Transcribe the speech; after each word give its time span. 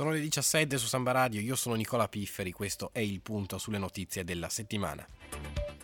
Sono 0.00 0.12
le 0.12 0.20
17 0.20 0.78
su 0.78 0.86
Samba 0.86 1.12
Radio, 1.12 1.42
io 1.42 1.54
sono 1.54 1.74
Nicola 1.74 2.08
Pifferi, 2.08 2.52
questo 2.52 2.88
è 2.90 3.00
il 3.00 3.20
punto 3.20 3.58
sulle 3.58 3.76
notizie 3.76 4.24
della 4.24 4.48
settimana. 4.48 5.06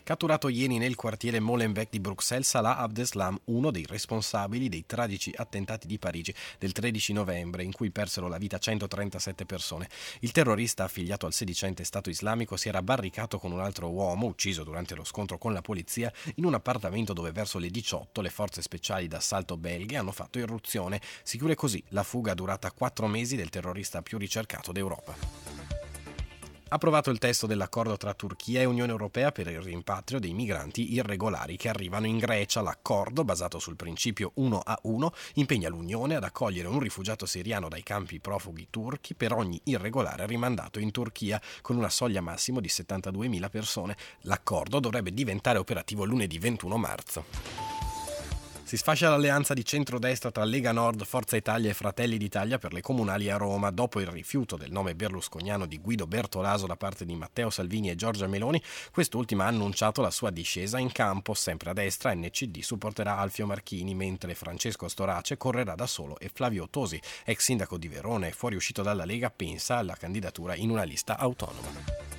Catturato 0.07 0.49
ieri 0.49 0.79
nel 0.79 0.95
quartiere 0.95 1.41
Molenbeek 1.41 1.89
di 1.91 1.99
Bruxelles, 1.99 2.47
Salah 2.47 2.77
Abdeslam, 2.77 3.37
uno 3.47 3.73
dei 3.73 3.85
responsabili 3.89 4.69
dei 4.69 4.85
tragici 4.87 5.33
attentati 5.35 5.89
di 5.89 5.99
Parigi 5.99 6.33
del 6.61 6.71
13 6.71 7.13
novembre, 7.13 7.65
in 7.65 7.73
cui 7.73 7.91
persero 7.91 8.29
la 8.29 8.39
vita 8.39 8.57
137 8.57 9.45
persone. 9.47 9.89
Il 10.21 10.31
terrorista 10.31 10.85
affiliato 10.85 11.27
al 11.27 11.33
sedicente 11.33 11.83
Stato 11.83 12.09
islamico 12.09 12.57
si 12.57 12.69
era 12.69 12.83
barricato 12.83 13.41
con 13.41 13.51
un 13.51 13.59
altro 13.59 13.91
uomo, 13.91 14.29
ucciso 14.29 14.63
durante 14.63 14.95
lo 14.95 15.03
scontro 15.03 15.39
con 15.39 15.53
la 15.53 15.61
polizia, 15.61 16.13
in 16.37 16.45
un 16.45 16.55
appartamento 16.55 17.13
dove 17.13 17.33
verso 17.33 17.59
le 17.59 17.69
18 17.69 18.21
le 18.21 18.31
forze 18.31 18.63
speciali 18.63 19.09
d'assalto 19.09 19.57
belghe 19.57 19.97
hanno 19.97 20.13
fatto 20.13 20.39
irruzione. 20.39 21.01
Si 21.25 21.37
chiude 21.37 21.57
così 21.57 21.83
la 21.89 22.05
fuga 22.05 22.33
durata 22.33 22.71
quattro 22.71 23.09
mesi 23.09 23.35
del 23.35 23.51
terrorista 23.51 24.03
più 24.03 24.19
ricercato 24.19 24.71
d'Europa 24.71 25.46
approvato 26.69 27.11
il 27.11 27.19
testo 27.19 27.47
dell'accordo 27.47 27.97
tra 27.97 28.15
Turchia 28.15 28.61
e 28.61 28.65
Unione 28.65 28.91
Europea 28.91 29.31
per 29.31 29.47
il 29.49 29.61
rimpatrio 29.61 30.19
dei 30.19 30.33
migranti 30.33 30.95
irregolari 30.95 31.57
che 31.57 31.69
arrivano 31.69 32.07
in 32.07 32.19
Grecia. 32.19 32.61
L'accordo, 32.61 33.25
basato 33.25 33.59
sul 33.59 33.77
principio 33.77 34.33
1 34.35 34.61
a 34.65 34.79
1, 34.83 35.13
impegna 35.35 35.69
l'Unione 35.69 36.17
ad 36.17 36.25
accogliere 36.25 36.69
un 36.69 36.81
rifugiato 36.81 37.27
siriano 37.27 37.69
dai 37.69 37.83
campi 37.83 38.19
profughi 38.19 38.67
turchi 38.71 39.15
per 39.15 39.33
ogni 39.33 39.61
irregolare 39.65 40.27
rimandato 40.27 40.81
in 40.81 40.91
Turchia, 40.91 41.41
con 41.63 41.77
una 41.77 41.91
soglia 41.91 42.21
massimo 42.21 42.61
di 42.61 42.69
72.000 42.69 43.49
persone. 43.49 43.97
L'accordo 44.23 44.81
dovrebbe 44.81 45.13
diventare 45.13 45.59
operativo 45.59 46.05
lunedì 46.05 46.39
21 46.39 46.77
marzo. 46.77 47.56
Si 48.67 48.77
sfascia 48.77 49.09
l'alleanza 49.09 49.55
di 49.55 49.65
centrodestra 49.65 50.33
tra 50.33 50.43
Lega 50.43 50.73
Nord, 50.73 51.05
Forza 51.05 51.37
Italia 51.37 51.71
e 51.71 51.73
Fratelli 51.73 52.19
d'Italia 52.19 52.59
per 52.59 52.73
le 52.73 52.81
comunali 52.81 53.31
a 53.31 53.37
Roma. 53.37 53.71
Dopo 53.71 54.01
il 54.01 54.09
rifiuto 54.09 54.57
del 54.57 54.73
nome 54.73 54.97
berlusconiano 54.97 55.67
di 55.67 55.79
Guido 55.79 56.09
Bertolaso 56.09 56.67
da 56.67 56.75
parte 56.75 57.05
di 57.05 57.15
Matteo 57.15 57.49
Salvini 57.49 57.91
e 57.91 57.95
Giorgia 57.95 58.27
Meloni, 58.27 58.61
quest'ultima 58.91 59.45
ha 59.45 59.47
annunciato 59.47 60.03
la 60.03 60.11
sua 60.11 60.31
discesa 60.31 60.81
in 60.81 60.91
campo. 60.91 61.33
Sempre 61.33 61.71
a 61.71 61.75
destra, 61.75 62.13
NCD 62.13 62.59
supporterà 62.59 63.19
Alfio 63.19 63.47
Marchini, 63.47 63.95
mentre 63.95 64.35
Francesco 64.35 64.89
Storace 64.89 65.37
correrà 65.37 65.77
da 65.77 65.87
solo 65.87 66.19
e 66.19 66.29
Flavio 66.29 66.69
Tosi, 66.69 67.01
ex 67.25 67.45
sindaco 67.45 67.79
di 67.79 67.87
Verona 67.87 68.27
e 68.27 68.33
fuoriuscito 68.33 68.83
dalla 68.83 69.05
Lega, 69.05 69.31
pensa 69.31 69.77
alla 69.77 69.95
candidatura 69.95 70.57
in 70.57 70.71
una 70.71 70.83
lista 70.83 71.17
autonoma. 71.19 72.16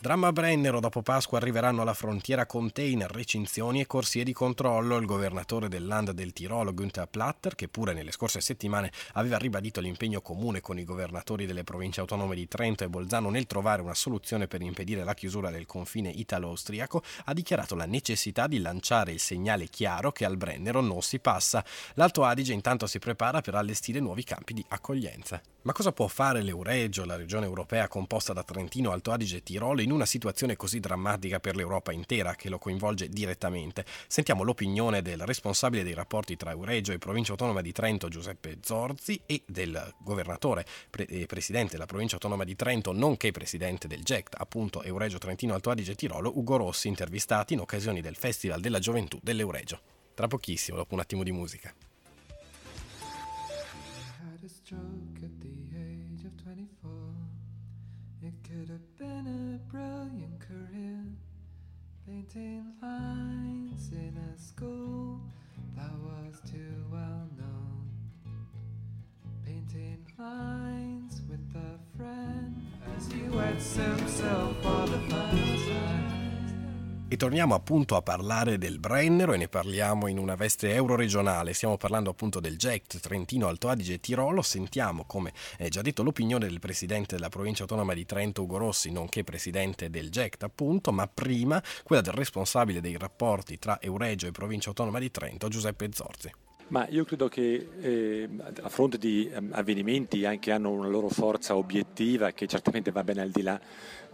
Dramma 0.00 0.30
Brennero, 0.30 0.78
dopo 0.78 1.02
Pasqua 1.02 1.38
arriveranno 1.38 1.82
alla 1.82 1.92
frontiera 1.92 2.46
container, 2.46 3.10
recinzioni 3.10 3.80
e 3.80 3.86
corsie 3.86 4.22
di 4.22 4.32
controllo. 4.32 4.96
Il 4.96 5.06
governatore 5.06 5.66
del 5.66 5.84
Land 5.84 6.12
del 6.12 6.32
Tirolo, 6.32 6.72
Günther 6.72 7.08
Platter, 7.08 7.56
che 7.56 7.66
pure 7.66 7.92
nelle 7.94 8.12
scorse 8.12 8.40
settimane 8.40 8.92
aveva 9.14 9.38
ribadito 9.38 9.80
l'impegno 9.80 10.20
comune 10.20 10.60
con 10.60 10.78
i 10.78 10.84
governatori 10.84 11.46
delle 11.46 11.64
province 11.64 11.98
autonome 11.98 12.36
di 12.36 12.46
Trento 12.46 12.84
e 12.84 12.88
Bolzano 12.88 13.28
nel 13.28 13.48
trovare 13.48 13.82
una 13.82 13.92
soluzione 13.92 14.46
per 14.46 14.62
impedire 14.62 15.02
la 15.02 15.14
chiusura 15.14 15.50
del 15.50 15.66
confine 15.66 16.10
italo-austriaco, 16.10 17.02
ha 17.24 17.34
dichiarato 17.34 17.74
la 17.74 17.86
necessità 17.86 18.46
di 18.46 18.60
lanciare 18.60 19.10
il 19.10 19.18
segnale 19.18 19.66
chiaro 19.66 20.12
che 20.12 20.24
al 20.24 20.36
Brennero 20.36 20.80
non 20.80 21.02
si 21.02 21.18
passa. 21.18 21.64
L'Alto 21.94 22.22
Adige 22.22 22.52
intanto 22.52 22.86
si 22.86 23.00
prepara 23.00 23.40
per 23.40 23.56
allestire 23.56 23.98
nuovi 23.98 24.22
campi 24.22 24.54
di 24.54 24.64
accoglienza. 24.68 25.42
Ma 25.62 25.72
cosa 25.72 25.90
può 25.90 26.06
fare 26.06 26.40
l'Euregio, 26.40 27.04
la 27.04 27.16
regione 27.16 27.46
europea 27.46 27.88
composta 27.88 28.32
da 28.32 28.44
Trentino, 28.44 28.92
Alto 28.92 29.10
Adige 29.10 29.38
e 29.38 29.42
Tirolo, 29.42 29.86
in 29.88 29.94
una 29.94 30.04
situazione 30.04 30.54
così 30.54 30.80
drammatica 30.80 31.40
per 31.40 31.56
l'Europa 31.56 31.92
intera 31.92 32.34
che 32.34 32.50
lo 32.50 32.58
coinvolge 32.58 33.08
direttamente? 33.08 33.86
Sentiamo 34.06 34.42
l'opinione 34.42 35.00
del 35.00 35.24
responsabile 35.24 35.82
dei 35.82 35.94
rapporti 35.94 36.36
tra 36.36 36.50
Euregio 36.50 36.92
e 36.92 36.98
Provincia 36.98 37.30
Autonoma 37.30 37.62
di 37.62 37.72
Trento, 37.72 38.08
Giuseppe 38.08 38.58
Zorzi, 38.60 39.18
e 39.24 39.42
del 39.46 39.94
governatore 39.98 40.66
e 40.90 41.22
eh, 41.22 41.26
presidente 41.26 41.72
della 41.72 41.86
Provincia 41.86 42.14
Autonoma 42.16 42.44
di 42.44 42.54
Trento, 42.54 42.92
nonché 42.92 43.30
presidente 43.30 43.88
del 43.88 44.02
GECT, 44.02 44.34
appunto 44.38 44.82
Euregio 44.82 45.16
Trentino, 45.16 45.54
Alto 45.54 45.70
Adige 45.70 45.94
Tirolo, 45.94 46.36
Ugo 46.38 46.56
Rossi, 46.56 46.88
intervistati 46.88 47.54
in 47.54 47.60
occasione 47.60 48.02
del 48.02 48.16
Festival 48.16 48.60
della 48.60 48.80
Gioventù 48.80 49.18
dell'Euregio. 49.22 49.80
Tra 50.12 50.26
pochissimo, 50.26 50.76
dopo 50.76 50.92
un 50.92 51.00
attimo 51.00 51.22
di 51.22 51.32
musica. 51.32 51.72
Painting 62.28 62.64
lines 62.82 63.90
in 63.92 64.14
a 64.16 64.38
school 64.38 65.20
that 65.76 65.90
was 66.02 66.40
too 66.50 66.84
well 66.90 67.28
known. 67.38 67.88
Painting 69.44 70.06
lines 70.18 71.22
with 71.28 71.40
a 71.54 71.96
friend 71.96 72.56
as 72.96 73.10
he 73.10 73.22
wets 73.28 73.76
himself 73.76 74.56
for 74.62 74.86
the 74.86 74.98
first 75.08 75.68
time. 75.68 76.07
E 77.10 77.16
torniamo 77.16 77.54
appunto 77.54 77.96
a 77.96 78.02
parlare 78.02 78.58
del 78.58 78.78
Brennero 78.78 79.32
e 79.32 79.38
ne 79.38 79.48
parliamo 79.48 80.08
in 80.08 80.18
una 80.18 80.34
veste 80.34 80.74
euroregionale. 80.74 81.54
Stiamo 81.54 81.78
parlando 81.78 82.10
appunto 82.10 82.38
del 82.38 82.58
GECT 82.58 83.00
Trentino 83.00 83.48
Alto 83.48 83.70
Adige 83.70 83.98
Tirolo. 83.98 84.42
Sentiamo, 84.42 85.06
come 85.06 85.32
già 85.70 85.80
detto, 85.80 86.02
l'opinione 86.02 86.46
del 86.46 86.60
presidente 86.60 87.14
della 87.14 87.30
provincia 87.30 87.62
autonoma 87.62 87.94
di 87.94 88.04
Trento, 88.04 88.42
Ugo 88.42 88.58
Rossi, 88.58 88.90
nonché 88.90 89.24
presidente 89.24 89.88
del 89.88 90.10
GECT 90.10 90.42
appunto, 90.42 90.92
ma 90.92 91.08
prima 91.08 91.62
quella 91.82 92.02
del 92.02 92.12
responsabile 92.12 92.82
dei 92.82 92.98
rapporti 92.98 93.58
tra 93.58 93.80
Euregio 93.80 94.26
e 94.26 94.30
provincia 94.30 94.68
autonoma 94.68 94.98
di 94.98 95.10
Trento, 95.10 95.48
Giuseppe 95.48 95.88
Zorzi. 95.90 96.30
Ma 96.68 96.86
io 96.88 97.04
credo 97.04 97.28
che 97.28 97.68
eh, 97.80 98.28
a 98.60 98.68
fronte 98.68 98.98
di 98.98 99.26
eh, 99.26 99.40
avvenimenti 99.52 100.26
che 100.38 100.52
hanno 100.52 100.70
una 100.70 100.88
loro 100.88 101.08
forza 101.08 101.56
obiettiva, 101.56 102.32
che 102.32 102.46
certamente 102.46 102.90
va 102.90 103.02
ben 103.02 103.18
al 103.18 103.30
di 103.30 103.40
là 103.40 103.58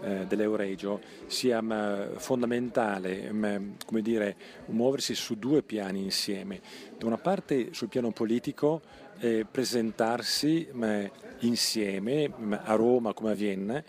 eh, 0.00 0.24
dell'Euregio, 0.28 1.00
sia 1.26 1.60
m, 1.60 2.16
fondamentale 2.16 3.32
m, 3.32 3.74
dire, 4.00 4.36
muoversi 4.66 5.16
su 5.16 5.36
due 5.36 5.62
piani 5.62 6.00
insieme. 6.00 6.60
Da 6.96 7.06
una 7.06 7.18
parte 7.18 7.72
sul 7.72 7.88
piano 7.88 8.12
politico 8.12 8.82
eh, 9.18 9.44
presentarsi 9.50 10.68
m, 10.70 11.10
insieme 11.40 12.30
a 12.62 12.74
Roma 12.74 13.14
come 13.14 13.32
a 13.32 13.34
Vienna 13.34 13.82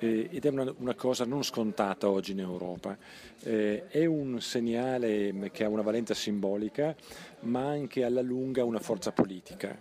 eh, 0.00 0.28
ed 0.30 0.44
è 0.44 0.48
una, 0.48 0.74
una, 0.78 0.94
cosa 0.94 1.24
non 1.24 1.44
scontata 1.44 2.08
oggi 2.08 2.32
in 2.32 2.40
Europa. 2.40 2.96
Eh, 3.42 3.86
è 3.88 4.04
un 4.06 4.40
segnale 4.40 5.50
che 5.52 5.64
ha 5.64 5.68
una 5.68 5.82
valenza 5.82 6.14
simbolica, 6.14 6.94
ma 7.40 7.66
anche 7.68 8.04
alla 8.04 8.22
lunga 8.22 8.64
una 8.64 8.80
forza 8.80 9.12
politica. 9.12 9.78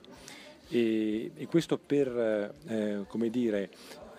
E, 0.67 1.31
e 1.35 1.47
questo 1.47 1.79
per, 1.79 2.53
eh, 2.67 3.05
come 3.07 3.29
dire, 3.29 3.69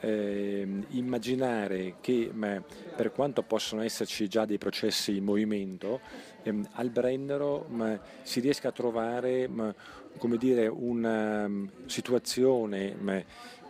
eh, 0.01 0.67
immaginare 0.89 1.97
che 2.01 2.31
ma, 2.33 2.63
per 2.97 3.13
quanto 3.13 3.43
possono 3.43 3.83
esserci 3.83 4.29
già 4.29 4.47
dei 4.47 4.59
processi 4.59 5.17
in 5.17 5.25
movimento, 5.25 6.01
ehm, 6.43 6.67
al 6.73 6.89
Brennero 6.89 7.67
ma, 7.69 8.01
si 8.23 8.41
riesca 8.41 8.69
a 8.69 8.73
trovare 8.73 9.47
ma, 9.49 9.75
dire, 10.39 10.67
una 10.67 11.45
um, 11.45 11.69
situazione 11.87 12.95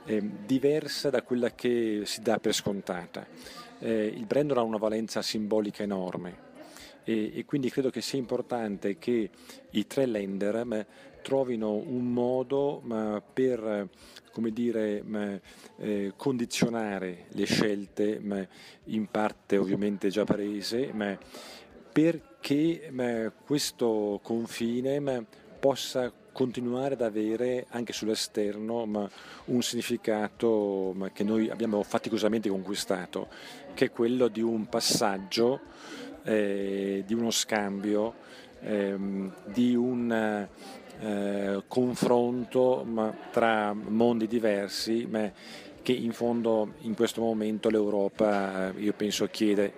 eh, 0.04 0.22
diversa 0.44 1.10
da 1.10 1.22
quella 1.22 1.50
che 1.54 2.02
si 2.04 2.22
dà 2.22 2.38
per 2.38 2.54
scontata. 2.54 3.26
Eh, 3.78 4.06
il 4.06 4.26
Brennero 4.26 4.60
ha 4.60 4.64
una 4.64 4.76
valenza 4.76 5.22
simbolica 5.22 5.82
enorme 5.82 6.48
e, 7.04 7.32
e, 7.34 7.44
quindi 7.44 7.70
credo 7.70 7.90
che 7.90 8.02
sia 8.02 8.18
importante 8.18 8.98
che 8.98 9.30
i 9.70 9.86
tre 9.86 10.06
lender 10.06 10.64
ma, 10.64 10.84
trovino 11.22 11.72
un 11.72 12.12
modo 12.12 12.80
ma, 12.84 13.22
per 13.22 13.88
come 14.32 14.50
dire, 14.52 15.02
eh, 15.78 16.12
condizionare 16.16 17.26
le 17.30 17.44
scelte, 17.44 18.20
in 18.84 19.06
parte 19.10 19.56
ovviamente 19.56 20.08
già 20.08 20.24
prese, 20.24 20.92
perché 21.92 22.90
questo 23.44 24.20
confine 24.22 25.26
possa 25.58 26.12
continuare 26.32 26.94
ad 26.94 27.02
avere 27.02 27.66
anche 27.70 27.92
sull'esterno 27.92 28.86
ma, 28.86 29.08
un 29.46 29.62
significato 29.62 30.92
ma, 30.94 31.10
che 31.10 31.24
noi 31.24 31.50
abbiamo 31.50 31.82
faticosamente 31.82 32.48
conquistato, 32.48 33.28
che 33.74 33.86
è 33.86 33.90
quello 33.90 34.28
di 34.28 34.40
un 34.40 34.68
passaggio, 34.68 35.60
eh, 36.22 37.02
di 37.06 37.14
uno 37.14 37.30
scambio, 37.30 38.14
ehm, 38.60 39.32
di 39.46 39.74
un 39.74 40.48
eh, 41.00 41.62
confronto 41.66 42.84
ma, 42.84 43.14
tra 43.30 43.72
mondi 43.72 44.26
diversi 44.26 45.08
che 45.82 45.92
in 45.92 46.12
fondo 46.12 46.74
in 46.80 46.94
questo 46.94 47.22
momento 47.22 47.70
l'Europa 47.70 48.72
io 48.76 48.92
penso 48.92 49.26
chiede 49.28 49.72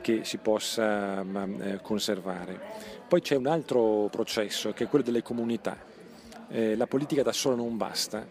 che 0.00 0.24
si 0.24 0.38
possa 0.38 1.20
eh, 1.22 1.80
conservare. 1.82 3.00
Poi 3.12 3.20
c'è 3.20 3.36
un 3.36 3.46
altro 3.46 4.08
processo 4.10 4.72
che 4.72 4.84
è 4.84 4.88
quello 4.88 5.04
delle 5.04 5.20
comunità. 5.20 5.76
Eh, 6.48 6.74
la 6.76 6.86
politica 6.86 7.22
da 7.22 7.32
sola 7.32 7.54
non 7.54 7.76
basta. 7.76 8.26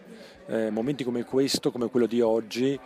Eh, 0.46 0.70
momenti 0.70 1.04
come 1.04 1.22
questo, 1.22 1.70
come 1.70 1.88
quello 1.88 2.06
di 2.06 2.20
oggi, 2.20 2.76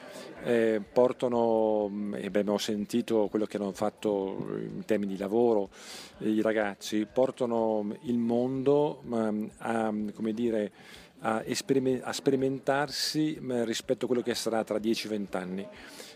eh, 0.45 0.83
portano, 0.93 1.89
mm, 1.89 2.17
e 2.17 2.27
abbiamo 2.27 2.59
sentito 2.59 3.29
quello 3.29 3.47
che 3.47 3.57
hanno 3.57 3.73
fatto 3.73 4.47
in 4.59 4.85
termini 4.85 5.15
di 5.15 5.19
lavoro 5.19 5.71
i 6.19 6.43
ragazzi, 6.43 7.07
portano 7.11 7.97
il 8.03 8.19
mondo 8.19 9.01
mm, 9.07 9.47
a, 9.61 9.91
dire, 10.35 10.73
a, 11.21 11.43
esperiment- 11.47 12.03
a 12.05 12.13
sperimentarsi 12.13 13.39
rispetto 13.65 14.05
a 14.05 14.07
quello 14.07 14.23
che 14.23 14.35
sarà 14.35 14.63
tra 14.65 14.77
10-20 14.77 15.37
anni. 15.39 15.67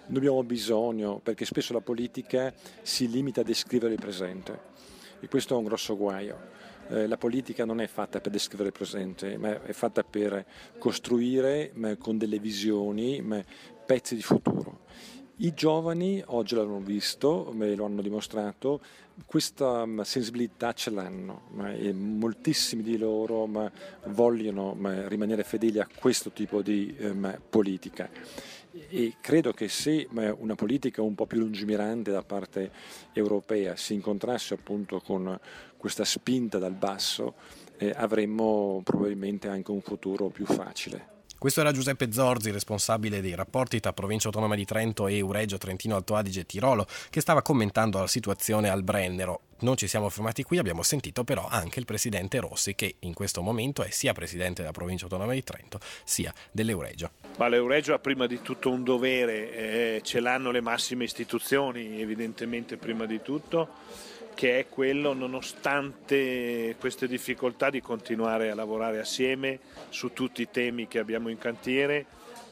Ne 0.09 0.17
abbiamo 0.19 0.45
bisogno 0.45 1.21
perché 1.23 1.47
spesso 1.47 1.73
la 1.73 1.81
politica 1.81 2.53
si 2.83 3.09
limita 3.09 3.41
a 3.41 3.45
descrivere 3.45 3.95
il 3.95 4.01
presente 4.01 4.69
e 5.21 5.29
questo 5.29 5.55
è 5.55 5.57
un 5.57 5.65
grosso 5.65 5.97
guaio. 5.97 6.39
Eh, 6.89 7.07
la 7.07 7.17
politica 7.17 7.65
non 7.65 7.81
è 7.81 7.87
fatta 7.87 8.21
per 8.21 8.33
descrivere 8.33 8.71
il 8.71 8.75
presente, 8.75 9.37
ma 9.37 9.63
è 9.63 9.73
fatta 9.73 10.03
per 10.03 10.45
costruire 10.79 11.73
con 11.99 12.19
delle 12.19 12.39
visioni 12.39 13.23
pezzi 13.87 14.15
di 14.15 14.23
futuro. 14.23 14.81
I 15.37 15.55
giovani 15.55 16.23
oggi 16.27 16.55
l'hanno 16.55 16.81
visto, 16.81 17.51
me 17.55 17.75
lo 17.75 17.87
hanno 17.87 18.03
dimostrato, 18.03 18.81
questa 19.25 19.87
sensibilità 20.03 20.73
ce 20.75 20.91
l'hanno 20.91 21.49
e 21.79 21.93
moltissimi 21.93 22.83
di 22.83 22.99
loro 22.99 23.49
vogliono 24.07 24.77
rimanere 25.07 25.43
fedeli 25.45 25.79
a 25.79 25.89
questo 25.99 26.31
tipo 26.31 26.61
di 26.61 26.95
politica 27.49 28.11
e 28.89 29.17
credo 29.21 29.53
che 29.53 29.69
se 29.69 30.07
una 30.11 30.55
politica 30.55 31.03
un 31.03 31.15
po' 31.15 31.27
più 31.27 31.39
lungimirante 31.39 32.11
da 32.11 32.23
parte 32.23 32.71
europea 33.13 33.77
si 33.77 33.95
incontrasse 33.95 34.55
appunto 34.55 35.01
con 35.01 35.39
questa 35.77 36.05
spinta 36.05 36.59
dal 36.59 36.75
basso 36.75 37.35
eh, 37.79 37.93
avremmo 37.97 38.81
probabilmente 38.85 39.49
anche 39.49 39.71
un 39.71 39.81
futuro 39.81 40.29
più 40.29 40.45
facile. 40.45 41.10
Questo 41.41 41.63
era 41.63 41.73
Giuseppe 41.73 42.13
Zorzi, 42.13 42.51
responsabile 42.51 43.23
dei 43.23 43.35
rapporti 43.35 43.81
tra 43.81 43.95
Provincia 43.95 44.27
Autonoma 44.27 44.55
di 44.55 44.67
Trento 44.67 45.07
e 45.07 45.17
Euregio 45.17 45.57
Trentino 45.57 45.97
Alto 45.97 46.15
Adige 46.15 46.45
Tirolo, 46.45 46.87
che 47.09 47.23
stava 47.23 47.41
commentando 47.41 47.99
la 47.99 48.07
situazione 48.07 48.69
al 48.69 48.83
Brennero. 48.83 49.41
Non 49.61 49.79
ci 49.79 49.87
siamo 49.87 50.11
fermati 50.11 50.43
qui, 50.43 50.59
abbiamo 50.59 50.83
sentito 50.83 51.25
però 51.25 51.47
anche 51.49 51.79
il 51.79 51.87
presidente 51.87 52.41
Rossi, 52.41 52.75
che 52.75 52.97
in 52.99 53.15
questo 53.15 53.41
momento 53.41 53.83
è 53.83 53.89
sia 53.89 54.13
presidente 54.13 54.61
della 54.61 54.75
Provincia 54.75 55.05
Autonoma 55.05 55.33
di 55.33 55.43
Trento 55.43 55.81
sia 56.05 56.31
dell'Euregio. 56.53 57.13
Ma 57.39 57.49
l'Euregio 57.49 57.95
ha 57.95 57.99
prima 57.99 58.27
di 58.27 58.43
tutto 58.43 58.71
un 58.71 58.85
dovere, 58.85 59.97
eh, 59.97 60.01
ce 60.03 60.21
l'hanno 60.21 60.51
le 60.51 60.61
massime 60.61 61.05
istituzioni, 61.05 62.03
evidentemente 62.03 62.77
prima 62.77 63.07
di 63.07 63.23
tutto 63.23 63.69
che 64.35 64.59
è 64.59 64.69
quello, 64.69 65.13
nonostante 65.13 66.77
queste 66.79 67.07
difficoltà, 67.07 67.71
di 67.71 67.81
continuare 67.81 68.51
a 68.51 68.55
lavorare 68.55 68.99
assieme 68.99 69.59
su 69.89 70.13
tutti 70.13 70.43
i 70.43 70.51
temi 70.51 70.89
che 70.89 70.99
abbiamo 70.99 71.29
in 71.29 71.39
cantiere, 71.39 72.07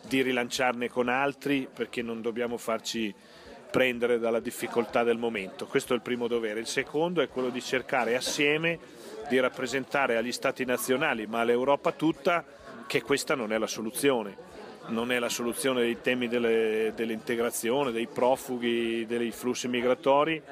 di 0.07 0.23
rilanciarne 0.23 0.89
con 0.89 1.09
altri, 1.09 1.69
perché 1.73 2.03
non 2.03 2.21
dobbiamo 2.21 2.57
farci 2.57 3.15
prendere 3.71 4.19
dalla 4.19 4.41
difficoltà 4.41 5.03
del 5.03 5.19
momento. 5.19 5.67
Questo 5.67 5.93
è 5.93 5.97
il 5.97 6.03
primo 6.03 6.27
dovere. 6.27 6.61
Il 6.61 6.67
secondo 6.67 7.21
è 7.21 7.29
quello 7.29 7.51
di 7.51 7.61
cercare 7.61 8.17
assieme 8.17 8.79
di 9.29 9.39
rappresentare 9.39 10.17
agli 10.17 10.33
Stati 10.33 10.65
nazionali, 10.65 11.27
ma 11.27 11.41
all'Europa 11.41 11.93
tutta, 11.93 12.45
che 12.87 13.03
questa 13.03 13.35
non 13.35 13.53
è 13.53 13.59
la 13.59 13.67
soluzione. 13.67 14.47
Non 14.89 15.13
è 15.13 15.19
la 15.19 15.29
soluzione 15.29 15.83
dei 15.83 16.01
temi 16.01 16.29
delle, 16.29 16.93
dell'integrazione, 16.97 17.93
dei 17.93 18.07
profughi, 18.07 19.05
dei 19.07 19.31
flussi 19.33 19.69
migratori 19.69 20.43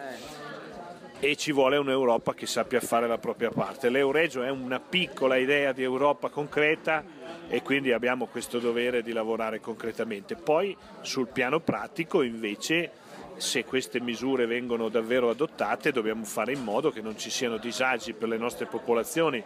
e 1.19 1.37
ci 1.37 1.53
vuole 1.53 1.77
un'Europa 1.77 2.35
che 2.35 2.47
sappia 2.47 2.81
fare 2.81 3.07
la 3.07 3.19
propria 3.19 3.51
parte. 3.51 3.89
L'Euregio 3.89 4.43
è 4.43 4.51
una 4.51 4.81
piccola 4.81 5.37
idea 5.37 5.73
di 5.73 5.83
Europa 5.83 6.29
concreta 6.29 7.05
e 7.49 7.63
quindi 7.63 7.93
abbiamo 7.93 8.27
questo 8.27 8.59
dovere 8.59 9.03
di 9.03 9.13
lavorare 9.13 9.61
concretamente. 9.61 10.35
Poi 10.35 10.77
sul 11.01 11.29
piano 11.29 11.61
pratico 11.61 12.23
invece 12.23 12.91
se 13.37 13.65
queste 13.65 14.01
misure 14.01 14.47
vengono 14.47 14.89
davvero 14.89 15.29
adottate 15.29 15.93
dobbiamo 15.93 16.25
fare 16.25 16.53
in 16.53 16.63
modo 16.63 16.91
che 16.91 17.03
non 17.03 17.19
ci 17.19 17.29
siano 17.29 17.59
disagi 17.59 18.15
per 18.15 18.29
le 18.29 18.39
nostre 18.39 18.65
popolazioni 18.65 19.43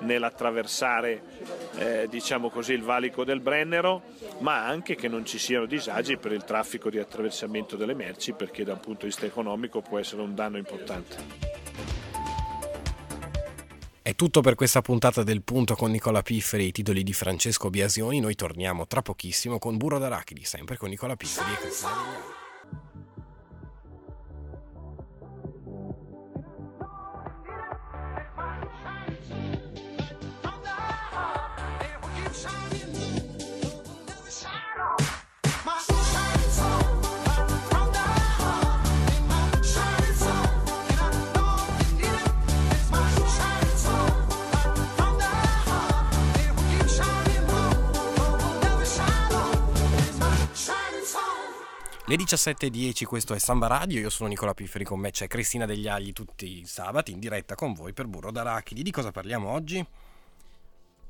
nell'attraversare 0.00 1.22
eh, 1.76 2.06
diciamo 2.08 2.50
così, 2.50 2.72
il 2.72 2.82
valico 2.82 3.24
del 3.24 3.40
Brennero, 3.40 4.02
ma 4.38 4.64
anche 4.64 4.94
che 4.94 5.08
non 5.08 5.24
ci 5.24 5.38
siano 5.38 5.66
disagi 5.66 6.16
per 6.16 6.32
il 6.32 6.44
traffico 6.44 6.90
di 6.90 6.98
attraversamento 6.98 7.76
delle 7.76 7.94
merci 7.94 8.32
perché 8.32 8.64
da 8.64 8.72
un 8.72 8.80
punto 8.80 9.00
di 9.00 9.06
vista 9.06 9.26
economico 9.26 9.80
può 9.80 9.98
essere 9.98 10.22
un 10.22 10.34
danno 10.34 10.56
importante. 10.56 11.56
È 14.08 14.14
tutto 14.14 14.40
per 14.40 14.54
questa 14.54 14.80
puntata 14.80 15.22
del 15.22 15.42
punto 15.42 15.74
con 15.74 15.90
Nicola 15.90 16.22
Pifferi 16.22 16.64
e 16.64 16.66
i 16.68 16.72
titoli 16.72 17.02
di 17.02 17.12
Francesco 17.12 17.68
Biasioni. 17.68 18.20
Noi 18.20 18.36
torniamo 18.36 18.86
tra 18.86 19.02
pochissimo 19.02 19.58
con 19.58 19.76
Burro 19.76 19.98
d'Arachidi, 19.98 20.44
sempre 20.44 20.78
con 20.78 20.88
Nicola 20.88 21.14
Pifferi 21.14 22.37
Le 52.08 52.16
17.10, 52.16 53.04
questo 53.04 53.34
è 53.34 53.38
Samba 53.38 53.66
Radio, 53.66 54.00
io 54.00 54.08
sono 54.08 54.30
Nicola 54.30 54.54
Pifferi, 54.54 54.82
con 54.82 54.98
me 54.98 55.10
c'è 55.10 55.26
Cristina 55.26 55.66
Degli 55.66 55.86
Agli 55.88 56.14
tutti 56.14 56.60
i 56.60 56.64
sabati 56.64 57.12
in 57.12 57.18
diretta 57.18 57.54
con 57.54 57.74
voi 57.74 57.92
per 57.92 58.06
Burro 58.06 58.30
d'Arachidi. 58.30 58.82
Di 58.82 58.90
cosa 58.90 59.10
parliamo 59.10 59.50
oggi? 59.50 59.86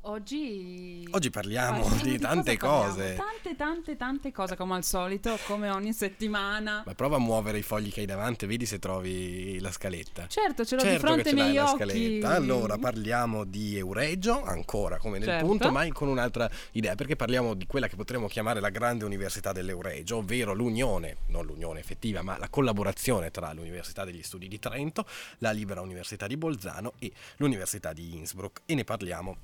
Oggi... 0.08 1.06
Oggi 1.10 1.28
parliamo, 1.28 1.82
parliamo 1.82 2.00
di, 2.02 2.10
di 2.12 2.18
tante 2.18 2.56
cose. 2.56 3.14
Tante, 3.14 3.56
tante, 3.56 3.96
tante 3.98 4.32
cose, 4.32 4.56
come 4.56 4.74
al 4.74 4.82
solito, 4.82 5.38
come 5.44 5.68
ogni 5.68 5.92
settimana. 5.92 6.82
Ma 6.86 6.94
prova 6.94 7.16
a 7.16 7.18
muovere 7.18 7.58
i 7.58 7.62
fogli 7.62 7.92
che 7.92 8.00
hai 8.00 8.06
davanti, 8.06 8.46
vedi 8.46 8.64
se 8.64 8.78
trovi 8.78 9.60
la 9.60 9.70
scaletta. 9.70 10.26
Certo, 10.26 10.64
ce 10.64 10.76
l'ho 10.76 10.80
certo 10.80 10.96
di 10.96 10.98
fronte 10.98 11.28
ai 11.28 11.34
miei 11.34 11.58
occhi. 11.58 11.76
Scaletta. 11.76 12.30
Allora, 12.30 12.78
parliamo 12.78 13.44
di 13.44 13.76
Euregio, 13.76 14.42
ancora 14.42 14.96
come 14.96 15.18
nel 15.18 15.28
certo. 15.28 15.44
punto, 15.44 15.70
ma 15.70 15.86
con 15.92 16.08
un'altra 16.08 16.50
idea, 16.72 16.94
perché 16.94 17.14
parliamo 17.14 17.52
di 17.52 17.66
quella 17.66 17.86
che 17.86 17.96
potremmo 17.96 18.28
chiamare 18.28 18.60
la 18.60 18.70
grande 18.70 19.04
università 19.04 19.52
dell'Euregio, 19.52 20.16
ovvero 20.16 20.54
l'unione, 20.54 21.18
non 21.26 21.44
l'unione 21.44 21.80
effettiva, 21.80 22.22
ma 22.22 22.38
la 22.38 22.48
collaborazione 22.48 23.30
tra 23.30 23.52
l'Università 23.52 24.06
degli 24.06 24.22
Studi 24.22 24.48
di 24.48 24.58
Trento, 24.58 25.04
la 25.38 25.50
Libera 25.50 25.82
Università 25.82 26.26
di 26.26 26.38
Bolzano 26.38 26.94
e 26.98 27.12
l'Università 27.36 27.92
di 27.92 28.16
Innsbruck. 28.16 28.62
E 28.64 28.74
ne 28.74 28.84
parliamo 28.84 29.36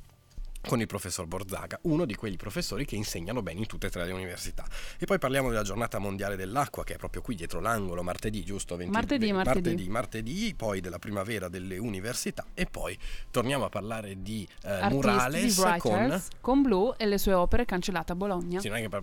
con 0.66 0.80
il 0.80 0.87
professor 0.87 1.26
Borzaga, 1.26 1.78
uno 1.83 2.04
di 2.04 2.14
quegli 2.14 2.37
professori 2.37 2.85
che 2.85 2.97
insegnano 2.97 3.42
bene 3.42 3.61
in 3.61 3.66
tutte 3.66 3.87
e 3.87 3.90
tre 3.90 4.04
le 4.04 4.12
università. 4.12 4.64
E 4.99 5.06
poi 5.06 5.18
parliamo 5.18 5.50
della 5.50 5.62
giornata 5.62 5.99
mondiale 5.99 6.37
dell'acqua, 6.37 6.85
che 6.85 6.94
è 6.94 6.97
proprio 6.97 7.23
qui 7.23 7.35
dietro 7.35 7.61
l'angolo, 7.61 8.02
martedì, 8.02 8.44
giusto? 8.44 8.76
20, 8.76 8.92
martedì, 8.92 9.33
martedì, 9.33 9.61
martedì, 9.61 9.88
martedì, 9.88 10.54
poi 10.56 10.80
della 10.80 10.99
primavera 10.99 11.49
delle 11.49 11.78
università 11.78 12.44
e 12.54 12.66
poi 12.66 12.99
torniamo 13.30 13.64
a 13.64 13.68
parlare 13.68 14.23
di 14.23 14.47
eh, 14.64 14.88
murales 14.88 15.62
con... 15.78 16.23
con 16.40 16.62
Blu 16.62 16.94
e 16.97 17.06
le 17.06 17.18
sue 17.18 17.33
opere 17.33 17.64
cancellate 17.64 18.12
a 18.12 18.14
Bologna. 18.14 18.61
Sì, 18.61 18.68
non 18.68 18.78
è 18.78 18.88
che 18.88 19.02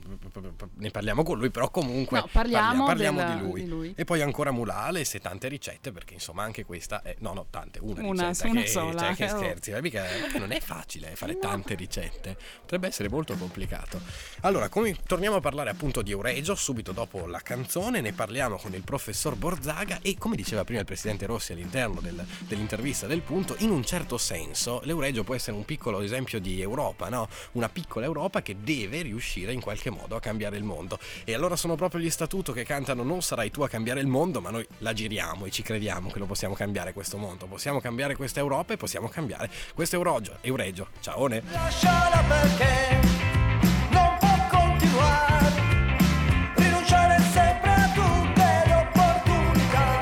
ne 0.75 0.91
parliamo 0.91 1.23
con 1.23 1.37
lui, 1.37 1.49
però 1.49 1.69
comunque 1.69 2.19
no, 2.19 2.29
parliamo, 2.31 2.85
parliamo, 2.85 3.19
della, 3.19 3.33
di, 3.35 3.41
lui. 3.41 3.63
di, 3.63 3.69
lui. 3.69 3.93
E 3.95 4.03
poi 4.03 4.21
ancora 4.21 4.51
murales 4.51 5.13
e 5.15 5.19
tante 5.19 5.47
ricette, 5.47 5.91
perché 5.91 6.15
insomma 6.15 6.43
anche 6.43 6.65
questa 6.65 7.01
è... 7.01 7.15
No, 7.19 7.33
no, 7.33 7.45
tante, 7.49 7.79
una, 7.81 8.01
una 8.05 8.27
ricetta. 8.29 8.49
Una 8.49 8.61
che, 8.61 8.67
sola. 8.67 8.99
Cioè, 9.01 9.15
che 9.15 9.27
scherzi, 9.27 9.73
mica, 9.81 10.05
non 10.37 10.51
è 10.51 10.59
facile 10.59 11.15
fare 11.15 11.33
no. 11.33 11.39
Tante 11.51 11.75
ricette 11.75 12.37
potrebbe 12.61 12.87
essere 12.87 13.09
molto 13.09 13.35
complicato. 13.35 13.99
Allora, 14.41 14.69
come, 14.69 14.95
torniamo 15.05 15.35
a 15.35 15.39
parlare 15.41 15.69
appunto 15.69 16.01
di 16.01 16.11
Euregio 16.11 16.55
subito 16.55 16.93
dopo 16.93 17.25
la 17.25 17.39
canzone, 17.39 17.99
ne 17.99 18.13
parliamo 18.13 18.55
con 18.55 18.73
il 18.73 18.83
professor 18.83 19.35
Borzaga 19.35 19.99
e 20.01 20.17
come 20.17 20.37
diceva 20.37 20.63
prima 20.63 20.79
il 20.79 20.85
presidente 20.85 21.25
Rossi 21.25 21.51
all'interno 21.51 21.99
del, 21.99 22.25
dell'intervista 22.39 23.07
del 23.07 23.21
punto, 23.21 23.55
in 23.59 23.71
un 23.71 23.83
certo 23.83 24.17
senso 24.17 24.79
l'Euregio 24.85 25.23
può 25.23 25.35
essere 25.35 25.57
un 25.57 25.65
piccolo 25.65 25.99
esempio 25.99 26.39
di 26.39 26.61
Europa, 26.61 27.09
no? 27.09 27.27
una 27.53 27.67
piccola 27.67 28.05
Europa 28.05 28.41
che 28.41 28.55
deve 28.61 29.01
riuscire 29.01 29.51
in 29.51 29.59
qualche 29.59 29.89
modo 29.89 30.15
a 30.15 30.21
cambiare 30.21 30.55
il 30.55 30.63
mondo. 30.63 30.97
E 31.25 31.33
allora 31.33 31.57
sono 31.57 31.75
proprio 31.75 31.99
gli 31.99 32.09
statuto 32.09 32.53
che 32.53 32.63
cantano 32.63 33.03
non 33.03 33.21
sarai 33.21 33.51
tu 33.51 33.61
a 33.63 33.67
cambiare 33.67 33.99
il 33.99 34.07
mondo, 34.07 34.39
ma 34.39 34.51
noi 34.51 34.65
la 34.77 34.93
giriamo 34.93 35.45
e 35.45 35.51
ci 35.51 35.63
crediamo 35.63 36.09
che 36.09 36.19
lo 36.19 36.25
possiamo 36.25 36.53
cambiare 36.53 36.93
questo 36.93 37.17
mondo, 37.17 37.45
possiamo 37.47 37.81
cambiare 37.81 38.15
questa 38.15 38.39
Europa 38.39 38.73
e 38.73 38.77
possiamo 38.77 39.09
cambiare 39.09 39.49
questo 39.75 39.97
Euregio. 39.97 40.37
Euregio, 40.41 40.87
ciao! 41.01 41.40
Lasciala 41.49 42.21
perché 42.27 42.99
non 43.89 44.17
può 44.19 44.59
continuare. 44.59 45.49
Rinunciare 46.55 47.19
sempre 47.19 47.69
a 47.71 47.91
tutte 47.93 48.43
le 48.67 48.73
opportunità. 48.73 49.99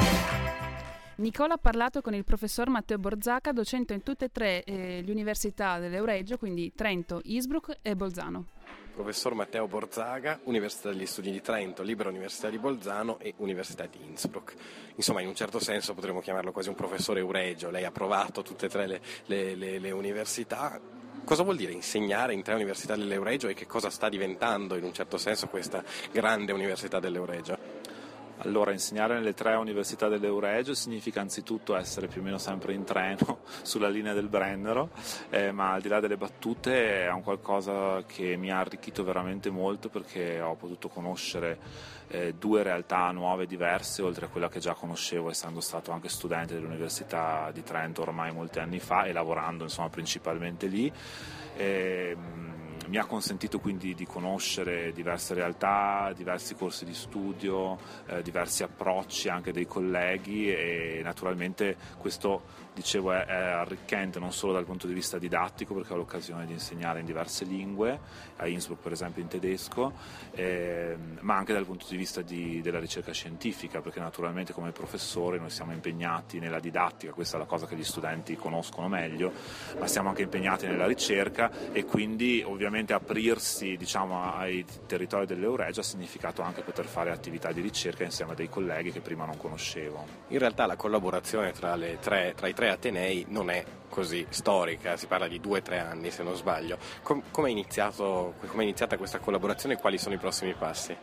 Nicola 1.16 1.54
ha 1.54 1.58
parlato 1.58 2.02
con 2.02 2.14
il 2.14 2.24
professor 2.24 2.70
Matteo 2.70 2.98
Borzacca, 2.98 3.52
docente 3.52 3.94
in 3.94 4.04
tutte 4.04 4.26
e 4.26 4.32
tre 4.32 4.64
eh, 4.64 5.02
le 5.04 5.12
università 5.12 5.80
dell'Euregio, 5.80 6.38
quindi 6.38 6.74
Trento, 6.76 7.22
Innsbruck 7.24 7.78
e 7.82 7.96
Bolzano. 7.96 8.46
Professor 8.94 9.34
Matteo 9.34 9.66
Borzaga, 9.66 10.42
Università 10.44 10.90
degli 10.90 11.06
Studi 11.06 11.32
di 11.32 11.40
Trento, 11.40 11.84
Libera 11.84 12.10
Università 12.10 12.50
di 12.50 12.58
Bolzano 12.58 13.18
e 13.20 13.34
Università 13.38 13.86
di 13.86 13.98
Innsbruck. 14.04 14.56
Insomma, 14.96 15.22
in 15.22 15.28
un 15.30 15.36
certo 15.36 15.60
senso 15.60 15.94
potremmo 15.94 16.20
chiamarlo 16.20 16.52
quasi 16.52 16.68
un 16.68 16.76
professore 16.76 17.22
Euregio. 17.22 17.70
Lei 17.70 17.86
ha 17.86 17.92
provato 17.92 18.42
tutte 18.42 18.66
e 18.66 18.70
tre 18.70 18.88
le, 18.88 19.02
le, 19.28 19.56
le, 19.56 19.80
le 19.80 19.92
università, 19.92 20.78
Cosa 21.24 21.44
vuol 21.44 21.58
dire 21.58 21.72
insegnare 21.72 22.34
in 22.34 22.42
tre 22.42 22.56
università 22.56 22.96
dell'Euregio 22.96 23.48
e 23.48 23.54
che 23.54 23.68
cosa 23.68 23.90
sta 23.90 24.10
diventando 24.10 24.76
in 24.76 24.84
un 24.84 24.94
certo 24.94 25.18
senso 25.18 25.48
questa 25.48 25.84
grande 26.12 26.52
università 26.52 27.00
dell'Euregio? 27.00 27.58
Allora, 28.44 28.72
insegnare 28.72 29.16
nelle 29.16 29.34
tre 29.34 29.56
università 29.56 30.08
dell'Euregio 30.08 30.74
significa 30.74 31.20
anzitutto 31.20 31.76
essere 31.76 32.08
più 32.08 32.22
o 32.22 32.24
meno 32.24 32.38
sempre 32.38 32.74
in 32.74 32.86
treno 32.86 33.40
sulla 33.64 33.90
linea 33.90 34.14
del 34.14 34.30
Brennero, 34.30 34.92
eh, 35.30 35.52
ma 35.52 35.74
al 35.74 35.82
di 35.82 35.90
là 35.90 36.00
delle 36.00 36.16
battute 36.16 37.04
è 37.04 37.12
un 37.12 37.22
qualcosa 37.22 38.02
che 38.06 38.38
mi 38.38 38.50
ha 38.50 38.60
arricchito 38.60 39.04
veramente 39.04 39.50
molto 39.50 39.90
perché 39.90 40.40
ho 40.40 40.56
potuto 40.56 40.88
conoscere 40.88 41.60
eh, 42.08 42.34
due 42.40 42.64
realtà 42.64 43.12
nuove 43.12 43.44
e 43.44 43.48
diverse, 43.48 44.02
oltre 44.04 44.28
a 44.28 44.30
quella 44.30 44.48
che 44.48 44.60
già 44.60 44.74
conoscevo 44.74 45.30
essendo 45.30 45.60
stato 45.60 45.92
anche 45.92 46.08
studente 46.08 46.54
dell'Università 46.54 47.52
di 47.52 47.62
Trento 47.62 48.04
ormai 48.04 48.32
molti 48.32 48.60
anni 48.60 48.80
fa 48.80 49.04
e 49.04 49.12
lavorando 49.12 49.64
insomma, 49.64 49.90
principalmente 49.90 50.68
lì. 50.68 50.90
E, 51.58 52.16
ehm, 52.16 52.59
mi 52.90 52.98
ha 52.98 53.06
consentito 53.06 53.60
quindi 53.60 53.94
di 53.94 54.06
conoscere 54.06 54.92
diverse 54.92 55.36
realtà, 55.36 56.12
diversi 56.16 56.56
corsi 56.56 56.86
di 56.86 56.96
studio, 56.96 57.78
eh, 58.08 58.24
diversi 58.24 58.64
approcci 58.64 59.30
anche 59.30 59.52
dei 59.52 59.68
colleghi 59.68 60.52
e 60.52 61.02
naturalmente 61.04 61.78
questo 62.00 62.68
dicevo 62.74 63.12
è, 63.12 63.26
è, 63.26 63.34
arricchente 63.34 64.20
non 64.20 64.32
solo 64.32 64.54
dal 64.54 64.66
punto 64.66 64.88
di 64.88 64.94
vista 64.94 65.18
didattico 65.20 65.74
perché 65.74 65.94
ho 65.94 65.98
l'occasione 65.98 66.46
di 66.46 66.54
insegnare 66.54 67.00
in 67.00 67.06
diverse 67.06 67.46
lingue, 67.46 68.00
a 68.38 68.48
Innsbruck 68.48 68.82
per 68.82 68.94
esempio 68.94 69.22
in 69.22 69.28
tedesco, 69.28 69.94
eh, 70.32 70.98
ma 71.20 71.36
anche 71.36 71.54
dal 71.54 71.66
punto 71.66 71.86
di 71.90 71.98
vista 71.98 72.22
di, 72.22 72.62
della 72.62 72.80
ricerca 72.80 73.12
scientifica 73.12 73.82
perché 73.82 74.00
naturalmente 74.00 74.54
come 74.54 74.72
professori 74.72 75.40
noi 75.40 75.50
siamo 75.50 75.74
impegnati 75.74 76.40
nella 76.40 76.60
didattica, 76.60 77.12
questa 77.12 77.36
è 77.36 77.40
la 77.40 77.46
cosa 77.46 77.68
che 77.68 77.76
gli 77.76 77.84
studenti 77.84 78.36
conoscono 78.36 78.88
meglio, 78.88 79.32
ma 79.78 79.86
siamo 79.86 80.10
anche 80.10 80.24
impegnati 80.24 80.66
nella 80.66 80.88
ricerca 80.88 81.72
e 81.72 81.86
quindi 81.86 82.42
ovviamente 82.44 82.79
aprirsi 82.88 83.78
diciamo, 83.78 84.34
ai 84.34 84.66
territori 84.86 85.26
dell'Euregia 85.26 85.82
ha 85.82 85.84
significato 85.84 86.42
anche 86.42 86.62
poter 86.62 86.86
fare 86.86 87.12
attività 87.12 87.52
di 87.52 87.62
ricerca 87.62 88.04
insieme 88.04 88.32
a 88.32 88.36
dei 88.36 88.50
colleghi 88.50 88.92
che 88.92 89.02
prima 89.02 89.26
non 89.26 89.38
conoscevo. 89.38 90.06
In 90.30 90.40
realtà 90.40 90.66
la 90.66 90.76
collaborazione 90.76 91.52
tra, 91.52 91.78
tre, 92.00 92.34
tra 92.36 92.48
i 92.48 92.54
tre 92.54 92.70
Atenei 92.70 93.26
non 93.30 93.50
è 93.50 93.64
così 93.90 94.26
storica, 94.30 94.98
si 94.98 95.08
parla 95.08 95.28
di 95.28 95.40
due 95.40 95.60
o 95.60 95.62
tre 95.62 95.80
anni 95.80 96.12
se 96.12 96.24
non 96.24 96.36
sbaglio. 96.36 96.78
Com- 97.02 97.24
come, 97.32 97.50
è 97.50 97.52
iniziata 97.52 98.98
questa 98.98 99.20
collaborazione 99.20 99.76
e 99.76 99.78
quali 99.78 99.98
sono 99.98 100.16
i 100.16 100.20
prossimi 100.20 100.54
passi? 100.54 100.96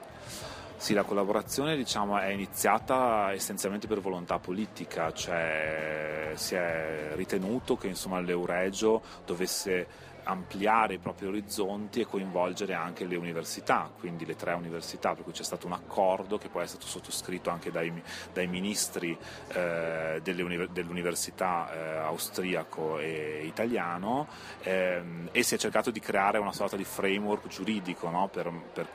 Sì, 0.78 0.92
la 0.92 1.04
collaborazione 1.04 1.74
diciamo, 1.74 2.18
è 2.18 2.28
iniziata 2.28 3.32
essenzialmente 3.32 3.86
per 3.86 4.00
volontà 4.00 4.38
politica, 4.38 5.10
cioè 5.12 6.32
si 6.34 6.54
è 6.54 7.12
ritenuto 7.14 7.76
che 7.76 7.86
insomma, 7.88 8.20
l'Euregio 8.20 9.02
dovesse 9.24 9.86
ampliare 10.26 10.94
i 10.94 10.98
propri 10.98 11.26
orizzonti 11.26 12.00
e 12.00 12.06
coinvolgere 12.06 12.74
anche 12.74 13.04
le 13.04 13.16
università, 13.16 13.90
quindi 13.98 14.26
le 14.26 14.36
tre 14.36 14.52
università, 14.52 15.14
per 15.14 15.24
cui 15.24 15.32
c'è 15.32 15.42
stato 15.42 15.66
un 15.66 15.72
accordo 15.72 16.38
che 16.38 16.48
poi 16.48 16.64
è 16.64 16.66
stato 16.66 16.86
sottoscritto 16.86 17.50
anche 17.50 17.70
dai, 17.70 17.92
dai 18.32 18.46
ministri 18.46 19.16
eh, 19.48 20.20
dell'università 20.22 21.72
eh, 21.72 21.96
austriaco 21.98 22.98
e 22.98 23.42
italiano 23.44 24.26
ehm, 24.62 25.28
e 25.32 25.42
si 25.42 25.54
è 25.54 25.58
cercato 25.58 25.90
di 25.90 26.00
creare 26.00 26.38
una 26.38 26.52
sorta 26.52 26.76
di 26.76 26.84
framework 26.84 27.46
giuridico 27.48 28.10
no? 28.10 28.28
per, 28.28 28.50
per, 28.72 28.86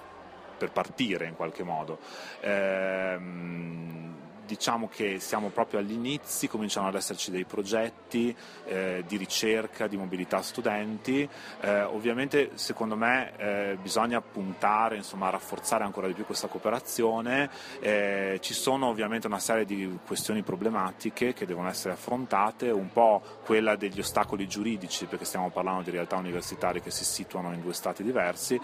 per, 0.57 0.71
partire 0.71 1.27
in 1.27 1.35
qualche 1.35 1.63
modo. 1.63 1.99
Ehm, 2.41 4.11
diciamo 4.51 4.89
che 4.89 5.21
siamo 5.21 5.47
proprio 5.47 5.79
agli 5.79 5.93
inizi, 5.93 6.49
cominciano 6.49 6.89
ad 6.89 6.95
esserci 6.95 7.31
dei 7.31 7.45
progetti 7.45 8.35
eh, 8.65 9.01
di 9.07 9.15
ricerca, 9.15 9.87
di 9.87 9.95
mobilità 9.95 10.41
studenti, 10.41 11.27
eh, 11.61 11.83
ovviamente 11.83 12.51
secondo 12.55 12.97
me 12.97 13.31
eh, 13.37 13.77
bisogna 13.81 14.19
puntare 14.19 14.97
insomma, 14.97 15.27
a 15.27 15.29
rafforzare 15.29 15.85
ancora 15.85 16.07
di 16.07 16.13
più 16.13 16.25
questa 16.25 16.47
cooperazione, 16.47 17.49
eh, 17.79 18.39
ci 18.41 18.53
sono 18.53 18.87
ovviamente 18.87 19.27
una 19.27 19.39
serie 19.39 19.63
di 19.63 19.99
questioni 20.05 20.41
problematiche 20.41 21.31
che 21.31 21.45
devono 21.45 21.69
essere 21.69 21.93
affrontate, 21.93 22.69
un 22.71 22.91
po' 22.91 23.21
quella 23.45 23.77
degli 23.77 24.01
ostacoli 24.01 24.49
giuridici 24.49 25.05
perché 25.05 25.23
stiamo 25.23 25.49
parlando 25.49 25.83
di 25.83 25.91
realtà 25.91 26.17
universitarie 26.17 26.81
che 26.81 26.91
si 26.91 27.05
situano 27.05 27.53
in 27.53 27.61
due 27.61 27.73
stati 27.73 28.03
diversi 28.03 28.59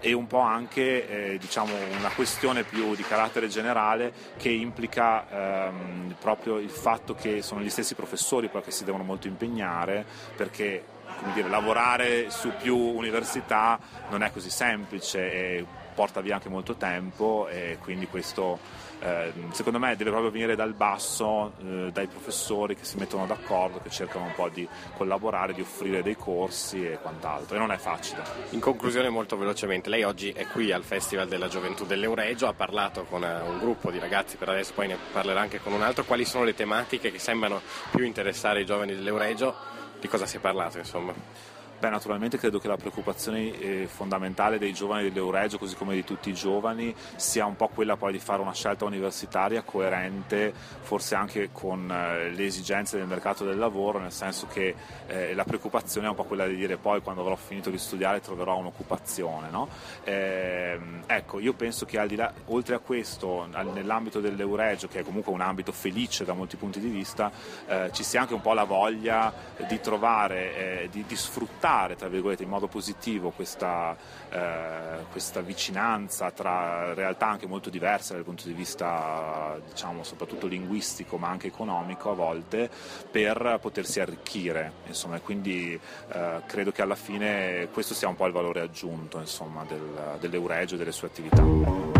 e 0.00 0.12
un 0.12 0.26
po' 0.26 0.40
anche 0.40 1.34
eh, 1.34 1.38
diciamo, 1.38 1.72
una 1.96 2.10
questione 2.10 2.64
più 2.64 2.96
di 2.96 3.04
carattere 3.04 3.46
generale 3.46 4.12
che 4.36 4.48
implica 4.48 5.27
ehm, 5.30 6.16
proprio 6.20 6.58
il 6.58 6.70
fatto 6.70 7.14
che 7.14 7.42
sono 7.42 7.60
gli 7.60 7.70
stessi 7.70 7.94
professori 7.94 8.48
poi 8.48 8.62
che 8.62 8.70
si 8.70 8.84
devono 8.84 9.04
molto 9.04 9.26
impegnare 9.26 10.04
perché 10.36 10.96
dire, 11.32 11.48
lavorare 11.48 12.30
su 12.30 12.52
più 12.60 12.76
università 12.76 13.78
non 14.10 14.22
è 14.22 14.30
così 14.32 14.50
semplice 14.50 15.32
e 15.32 15.66
porta 15.94 16.20
via 16.20 16.34
anche 16.34 16.48
molto 16.48 16.76
tempo 16.76 17.48
e 17.48 17.78
quindi 17.80 18.06
questo 18.06 18.58
eh, 19.00 19.32
secondo 19.52 19.78
me 19.78 19.94
deve 19.96 20.10
proprio 20.10 20.30
venire 20.30 20.56
dal 20.56 20.72
basso, 20.74 21.52
eh, 21.60 21.90
dai 21.92 22.06
professori 22.06 22.74
che 22.74 22.84
si 22.84 22.96
mettono 22.96 23.26
d'accordo, 23.26 23.80
che 23.80 23.90
cercano 23.90 24.24
un 24.24 24.34
po' 24.34 24.48
di 24.48 24.68
collaborare, 24.96 25.52
di 25.54 25.60
offrire 25.60 26.02
dei 26.02 26.16
corsi 26.16 26.84
e 26.84 26.98
quant'altro. 27.00 27.56
E 27.56 27.58
non 27.58 27.70
è 27.70 27.76
facile. 27.76 28.22
In 28.50 28.60
conclusione 28.60 29.08
molto 29.08 29.36
velocemente, 29.36 29.88
lei 29.88 30.02
oggi 30.02 30.30
è 30.30 30.46
qui 30.46 30.72
al 30.72 30.82
Festival 30.82 31.28
della 31.28 31.48
Gioventù 31.48 31.84
dell'Euregio, 31.84 32.48
ha 32.48 32.54
parlato 32.54 33.04
con 33.04 33.24
eh, 33.24 33.40
un 33.40 33.58
gruppo 33.58 33.90
di 33.90 33.98
ragazzi, 33.98 34.36
per 34.36 34.48
adesso 34.48 34.72
poi 34.74 34.88
ne 34.88 34.96
parlerà 35.12 35.40
anche 35.40 35.60
con 35.60 35.72
un 35.72 35.82
altro, 35.82 36.04
quali 36.04 36.24
sono 36.24 36.44
le 36.44 36.54
tematiche 36.54 37.12
che 37.12 37.18
sembrano 37.18 37.60
più 37.90 38.04
interessare 38.04 38.62
i 38.62 38.66
giovani 38.66 38.94
dell'Euregio, 38.94 39.76
di 40.00 40.08
cosa 40.08 40.26
si 40.26 40.36
è 40.36 40.40
parlato 40.40 40.78
insomma? 40.78 41.12
Beh, 41.80 41.90
naturalmente 41.90 42.38
credo 42.38 42.58
che 42.58 42.66
la 42.66 42.76
preoccupazione 42.76 43.56
eh, 43.56 43.86
fondamentale 43.86 44.58
dei 44.58 44.72
giovani 44.72 45.04
dell'Euregio, 45.04 45.58
così 45.58 45.76
come 45.76 45.94
di 45.94 46.02
tutti 46.02 46.28
i 46.28 46.34
giovani, 46.34 46.92
sia 47.14 47.46
un 47.46 47.54
po' 47.54 47.68
quella 47.68 47.96
poi 47.96 48.10
di 48.10 48.18
fare 48.18 48.42
una 48.42 48.52
scelta 48.52 48.84
universitaria 48.84 49.62
coerente, 49.62 50.52
forse 50.80 51.14
anche 51.14 51.50
con 51.52 51.88
eh, 51.88 52.30
le 52.30 52.44
esigenze 52.44 52.96
del 52.96 53.06
mercato 53.06 53.44
del 53.44 53.58
lavoro, 53.58 54.00
nel 54.00 54.10
senso 54.10 54.48
che 54.48 54.74
eh, 55.06 55.34
la 55.34 55.44
preoccupazione 55.44 56.08
è 56.08 56.10
un 56.10 56.16
po' 56.16 56.24
quella 56.24 56.48
di 56.48 56.56
dire 56.56 56.78
poi 56.78 57.00
quando 57.00 57.20
avrò 57.20 57.36
finito 57.36 57.70
di 57.70 57.78
studiare 57.78 58.20
troverò 58.20 58.56
un'occupazione. 58.56 59.48
No? 59.48 59.68
Eh, 60.02 60.80
ecco, 61.06 61.38
io 61.38 61.52
penso 61.52 61.86
che 61.86 62.04
là, 62.16 62.32
oltre 62.46 62.74
a 62.74 62.80
questo, 62.80 63.46
nell'ambito 63.72 64.18
dell'Euregio, 64.18 64.88
che 64.88 64.98
è 64.98 65.04
comunque 65.04 65.32
un 65.32 65.42
ambito 65.42 65.70
felice 65.70 66.24
da 66.24 66.32
molti 66.32 66.56
punti 66.56 66.80
di 66.80 66.88
vista, 66.88 67.30
eh, 67.68 67.90
ci 67.92 68.02
sia 68.02 68.22
anche 68.22 68.34
un 68.34 68.40
po' 68.40 68.52
la 68.52 68.64
voglia 68.64 69.32
di 69.68 69.78
trovare, 69.80 70.56
eh, 70.56 70.88
di, 70.90 71.04
di 71.06 71.14
sfruttare 71.14 71.66
sfruttare 71.68 72.36
in 72.40 72.48
modo 72.48 72.66
positivo 72.66 73.30
questa, 73.30 73.96
eh, 74.30 75.04
questa, 75.10 75.40
vicinanza 75.40 76.30
tra 76.30 76.94
realtà 76.94 77.28
anche 77.28 77.46
molto 77.46 77.70
diverse 77.70 78.14
dal 78.14 78.24
punto 78.24 78.44
di 78.46 78.52
vista 78.52 79.58
diciamo, 79.68 80.02
soprattutto 80.02 80.46
linguistico 80.46 81.18
ma 81.18 81.28
anche 81.28 81.48
economico 81.48 82.10
a 82.10 82.14
volte 82.14 82.70
per 83.10 83.58
potersi 83.60 84.00
arricchire 84.00 84.72
insomma, 84.86 85.20
quindi 85.20 85.78
eh, 86.08 86.42
credo 86.46 86.72
che 86.72 86.82
alla 86.82 86.96
fine 86.96 87.68
questo 87.72 87.94
sia 87.94 88.08
un 88.08 88.16
po' 88.16 88.26
il 88.26 88.32
valore 88.32 88.60
aggiunto 88.60 89.18
insomma, 89.18 89.64
del, 89.64 90.16
dell'Euregio 90.20 90.74
e 90.74 90.78
delle 90.78 90.92
sue 90.92 91.08
attività. 91.08 91.97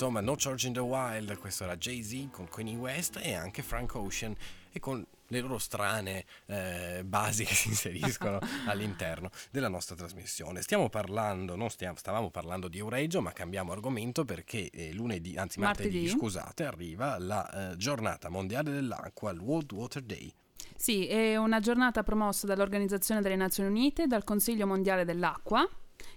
Insomma, 0.00 0.22
No 0.22 0.34
Church 0.34 0.64
in 0.64 0.72
the 0.72 0.80
Wild, 0.80 1.36
questo 1.36 1.64
era 1.64 1.76
Jay-Z 1.76 2.28
con 2.30 2.48
Kanye 2.48 2.74
West 2.74 3.18
e 3.22 3.34
anche 3.34 3.62
Frank 3.62 3.94
Ocean 3.96 4.34
e 4.72 4.80
con 4.80 5.04
le 5.26 5.40
loro 5.40 5.58
strane 5.58 6.24
eh, 6.46 7.02
basi 7.04 7.44
che 7.44 7.52
si 7.52 7.68
inseriscono 7.68 8.38
all'interno 8.64 9.28
della 9.50 9.68
nostra 9.68 9.94
trasmissione. 9.94 10.62
Stiamo 10.62 10.88
parlando, 10.88 11.54
non 11.54 11.68
stiamo, 11.68 11.96
stavamo 11.98 12.30
parlando 12.30 12.68
di 12.68 12.78
Euregio, 12.78 13.20
ma 13.20 13.32
cambiamo 13.32 13.72
argomento 13.72 14.24
perché 14.24 14.70
eh, 14.70 14.94
lunedì, 14.94 15.36
anzi 15.36 15.60
martedì, 15.60 15.98
martedì, 15.98 16.08
scusate, 16.08 16.64
arriva 16.64 17.18
la 17.18 17.72
eh, 17.72 17.76
giornata 17.76 18.30
mondiale 18.30 18.70
dell'acqua, 18.70 19.30
il 19.32 19.38
World 19.38 19.70
Water 19.70 20.00
Day. 20.00 20.32
Sì, 20.74 21.08
è 21.08 21.36
una 21.36 21.60
giornata 21.60 22.02
promossa 22.02 22.46
dall'Organizzazione 22.46 23.20
delle 23.20 23.36
Nazioni 23.36 23.68
Unite, 23.68 24.06
dal 24.06 24.24
Consiglio 24.24 24.66
Mondiale 24.66 25.04
dell'Acqua 25.04 25.68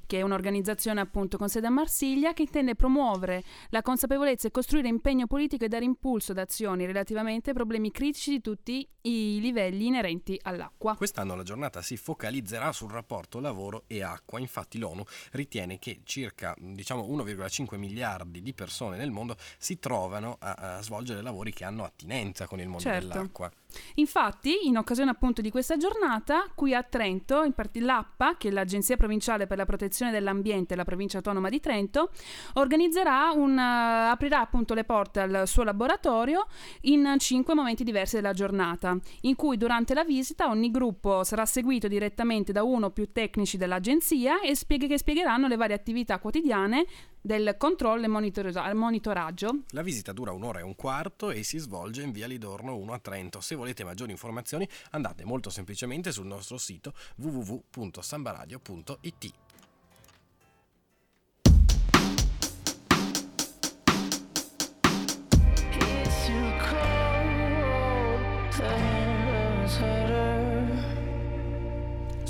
che 0.06 0.20
è 0.20 0.22
un'organizzazione 0.22 1.02
appunto 1.02 1.38
con 1.38 1.50
sede 1.50 1.68
a 1.68 1.70
Marsiglia 1.70 2.34
che 2.34 2.44
intende 2.44 2.76
promuovere 2.76 3.44
la 3.70 3.82
consapevolezza 3.82 4.48
e 4.48 4.52
costruire 4.52 4.88
impegno 4.88 5.28
politico 5.28 5.66
e 5.66 5.68
dare 5.68 5.86
impulso 5.86 6.32
ad 6.32 6.38
azioni 6.38 6.86
relativamente 6.86 7.50
ai 7.50 7.56
problemi 7.56 7.92
critici 7.92 8.32
di 8.32 8.42
tutti 8.42 8.88
i 9.02 9.40
livelli 9.42 9.88
inerenti 9.88 10.40
all'acqua. 10.44 10.96
Quest'anno 10.96 11.36
la 11.36 11.44
giornata 11.44 11.82
si 11.82 11.98
focalizzerà 11.98 12.72
sul 12.72 12.92
rapporto 12.92 13.40
lavoro 13.40 13.84
e 13.88 14.02
acqua, 14.04 14.40
infatti 14.40 14.78
l'ONU 14.78 15.04
ritiene 15.32 15.80
che 15.80 16.02
circa 16.04 16.56
diciamo, 16.58 17.04
1,5 17.04 17.78
miliardi 17.78 18.42
di 18.42 18.54
persone 18.54 18.98
nel 18.98 19.12
mondo 19.12 19.36
si 19.58 19.80
trovano 19.80 20.38
a, 20.40 20.54
a 20.78 20.82
svolgere 20.82 21.22
lavori 21.22 21.52
che 21.52 21.66
hanno 21.66 21.84
attinenza 21.84 22.48
con 22.48 22.60
il 22.60 22.68
mondo 22.68 22.84
Certo. 22.84 23.08
dell'acqua. 23.08 23.52
Infatti, 23.96 24.68
in 24.68 24.78
occasione 24.78 25.12
appunto 25.12 25.42
di 25.42 25.50
questa 25.50 25.78
giornata, 25.78 26.48
qui 26.56 26.74
a 26.74 26.84
Trento, 26.84 27.50
part- 27.54 27.78
l'APPA, 27.78 28.38
che 28.38 28.50
è 28.50 28.52
l'Agenzia 28.52 28.98
Provinciale 28.98 29.48
per 29.48 29.58
la 29.58 29.66
Protezione 29.66 30.12
dell'Ambiente 30.12 30.68
della 30.70 30.86
Provincia 30.86 31.18
Autonoma 31.18 31.50
di 31.50 31.60
Trento, 31.60 32.12
organizzerà 32.54 33.32
un, 33.32 33.58
eh, 33.58 34.10
aprirà 34.10 34.42
appunto 34.42 34.74
le 34.74 34.84
porte 34.84 35.20
al 35.22 35.48
suo 35.48 35.64
laboratorio 35.64 36.48
in 36.82 37.16
cinque 37.18 37.54
momenti 37.54 37.84
diversi 37.84 38.16
della 38.16 38.34
giornata, 38.34 38.98
in 39.22 39.36
cui 39.36 39.58
durante 39.58 39.94
la 39.94 40.04
visita 40.04 40.50
ogni 40.50 40.72
gruppo 40.72 41.24
sarà 41.24 41.46
seguito 41.46 41.88
direttamente 41.88 42.52
da 42.52 42.64
uno 42.64 42.88
o 42.88 42.92
più 42.92 43.12
tecnici 43.12 43.58
dell'agenzia 43.58 44.42
e 44.42 44.56
spieghe- 44.56 44.88
che 44.88 44.98
spiegheranno 44.98 45.48
le 45.48 45.56
varie 45.56 45.76
attività 45.76 46.20
quotidiane 46.20 46.86
del 47.24 47.56
controllo 47.58 48.04
e 48.04 48.08
monitora- 48.10 48.74
monitoraggio 48.74 49.60
La 49.70 49.82
visita 49.82 50.12
dura 50.12 50.34
un'ora 50.34 50.60
e 50.60 50.64
un 50.64 50.76
quarto 50.76 51.32
e 51.32 51.44
si 51.44 51.58
svolge 51.58 52.02
in 52.02 52.12
via 52.12 52.28
Lidorno 52.28 52.76
1 52.76 52.94
a 52.94 53.00
Trento. 53.00 53.40
Se 53.40 53.56
volete 53.56 53.86
maggiori 53.86 54.12
informazioni 54.12 54.68
andate 54.92 55.24
molto 55.24 55.50
semplicemente 55.50 56.12
sul 56.12 56.26
nostro 56.26 56.58
sito 56.58 56.94
www.sambaradio.it. 57.16 59.34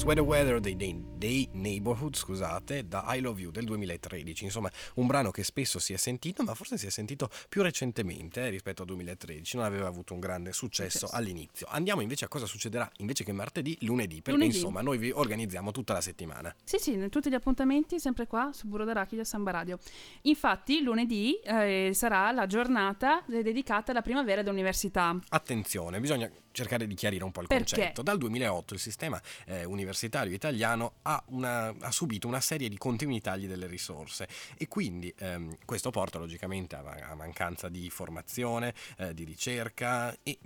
Sweater 0.04 0.24
Weather 0.26 0.60
dei, 0.60 0.76
dei, 0.76 1.02
dei 1.16 1.48
Neighborhood, 1.54 2.14
scusate, 2.18 2.90
da 2.90 3.06
I 3.16 3.22
Love 3.22 3.40
You 3.40 3.52
del 3.52 3.64
2013. 3.64 4.44
Insomma, 4.44 4.70
un 4.96 5.08
brano 5.08 5.32
che 5.32 5.46
spesso 5.46 5.80
si 5.80 5.94
è 5.94 5.98
sentito, 5.98 6.44
ma 6.44 6.54
forse 6.56 6.78
si 6.78 6.86
è 6.86 6.90
sentito 6.90 7.30
più 7.48 7.62
recentemente 7.62 8.42
eh, 8.42 8.50
rispetto 8.50 8.82
al 8.82 8.90
2013. 8.90 9.56
Non 9.56 9.66
aveva 9.66 9.88
avuto 9.88 10.14
un 10.14 10.20
grande 10.20 10.52
successo 10.52 10.98
Successo. 10.98 11.16
all'inizio. 11.16 11.68
Andiamo 11.70 12.02
invece 12.02 12.26
a 12.26 12.28
cosa 12.28 12.46
succederà 12.46 12.92
invece 12.98 13.24
che 13.24 13.32
martedì, 13.32 13.78
lunedì, 13.84 14.16
perché 14.22 14.32
Lunedì. 14.32 14.58
insomma 14.58 14.82
noi 14.82 14.98
vi 14.98 15.10
organizziamo 15.10 15.72
tutta 15.72 15.94
la 15.94 16.02
settimana. 16.02 16.54
Sì, 16.66 16.80
sì, 16.80 17.08
tutti 17.08 17.30
gli 17.30 17.34
appuntamenti 17.34 17.98
sempre 17.98 18.28
qua 18.28 18.50
su 18.52 18.68
Burro 18.68 18.84
d'Arachidi 18.84 19.22
a 19.22 19.26
Samba 19.26 19.52
Radio. 19.52 19.80
Infatti, 20.24 20.82
lunedì 20.82 21.40
eh, 21.46 21.92
sarà 21.94 22.30
la 22.32 22.46
giornata 22.46 23.24
dedicata 23.26 23.92
alla 23.92 24.02
primavera 24.02 24.42
dell'università. 24.44 25.18
Attenzione, 25.30 26.02
bisogna 26.02 26.30
cercare 26.54 26.88
di 26.88 26.94
chiarire 26.96 27.24
un 27.26 27.32
po' 27.32 27.42
il 27.42 27.48
Perché? 27.48 27.76
concetto. 27.76 28.02
Dal 28.02 28.18
2008 28.18 28.74
il 28.76 28.80
sistema 28.80 29.22
eh, 29.46 29.66
universitario 29.66 30.34
italiano 30.34 30.94
ha, 31.02 31.22
una- 31.28 31.74
ha 31.80 31.92
subito 31.92 32.28
una 32.28 32.40
serie 32.40 32.70
di 32.70 32.78
continui 32.78 33.20
tagli 33.20 33.48
delle 33.48 33.68
risorse 33.68 34.28
e 34.58 34.68
quindi 34.68 35.14
ehm, 35.18 35.58
questo 35.66 35.90
porta 35.90 36.20
logicamente 36.20 36.76
a, 36.76 36.82
a 37.10 37.16
mancanza 37.16 37.68
di 37.70 37.90
formazione, 37.90 38.74
eh, 38.98 39.14
di 39.14 39.24
ricerca 39.24 40.16
e 40.24 40.38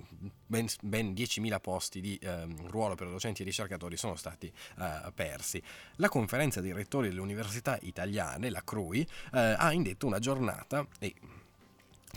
ben, 0.45 0.67
ben 0.81 1.13
10.000 1.13 1.59
posti 1.59 2.01
di 2.01 2.17
ehm, 2.21 2.67
ruolo 2.67 2.95
per 2.95 3.09
docenti 3.09 3.41
e 3.41 3.45
ricercatori 3.45 3.97
sono 3.97 4.15
stati 4.15 4.51
eh, 4.79 5.11
persi. 5.13 5.61
La 5.97 6.09
conferenza 6.09 6.61
dei 6.61 6.71
rettori 6.71 7.09
delle 7.09 7.19
università 7.19 7.77
italiane, 7.81 8.49
la 8.49 8.61
CRUI, 8.63 9.01
eh, 9.33 9.55
ha 9.57 9.71
indetto 9.73 10.07
una 10.07 10.19
giornata 10.19 10.87
e 10.99 11.13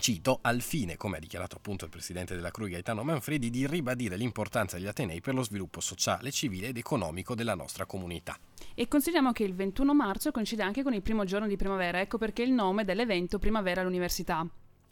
Cito, 0.01 0.39
al 0.41 0.61
fine, 0.61 0.97
come 0.97 1.17
ha 1.17 1.19
dichiarato 1.19 1.57
appunto 1.57 1.85
il 1.85 1.91
presidente 1.91 2.33
della 2.33 2.49
CRUI 2.49 2.71
Gaetano 2.71 3.03
Manfredi, 3.03 3.51
di 3.51 3.67
ribadire 3.67 4.17
l'importanza 4.17 4.75
degli 4.75 4.87
Atenei 4.87 5.21
per 5.21 5.35
lo 5.35 5.43
sviluppo 5.43 5.79
sociale, 5.79 6.31
civile 6.31 6.69
ed 6.69 6.77
economico 6.77 7.35
della 7.35 7.53
nostra 7.53 7.85
comunità. 7.85 8.35
E 8.73 8.87
consideriamo 8.87 9.31
che 9.31 9.43
il 9.43 9.53
21 9.53 9.93
marzo 9.93 10.31
coincide 10.31 10.63
anche 10.63 10.81
con 10.81 10.95
il 10.95 11.03
primo 11.03 11.23
giorno 11.23 11.45
di 11.45 11.55
primavera, 11.55 12.01
ecco 12.01 12.17
perché 12.17 12.41
il 12.41 12.51
nome 12.51 12.83
dell'evento 12.83 13.37
Primavera 13.37 13.81
all'Università. 13.81 14.43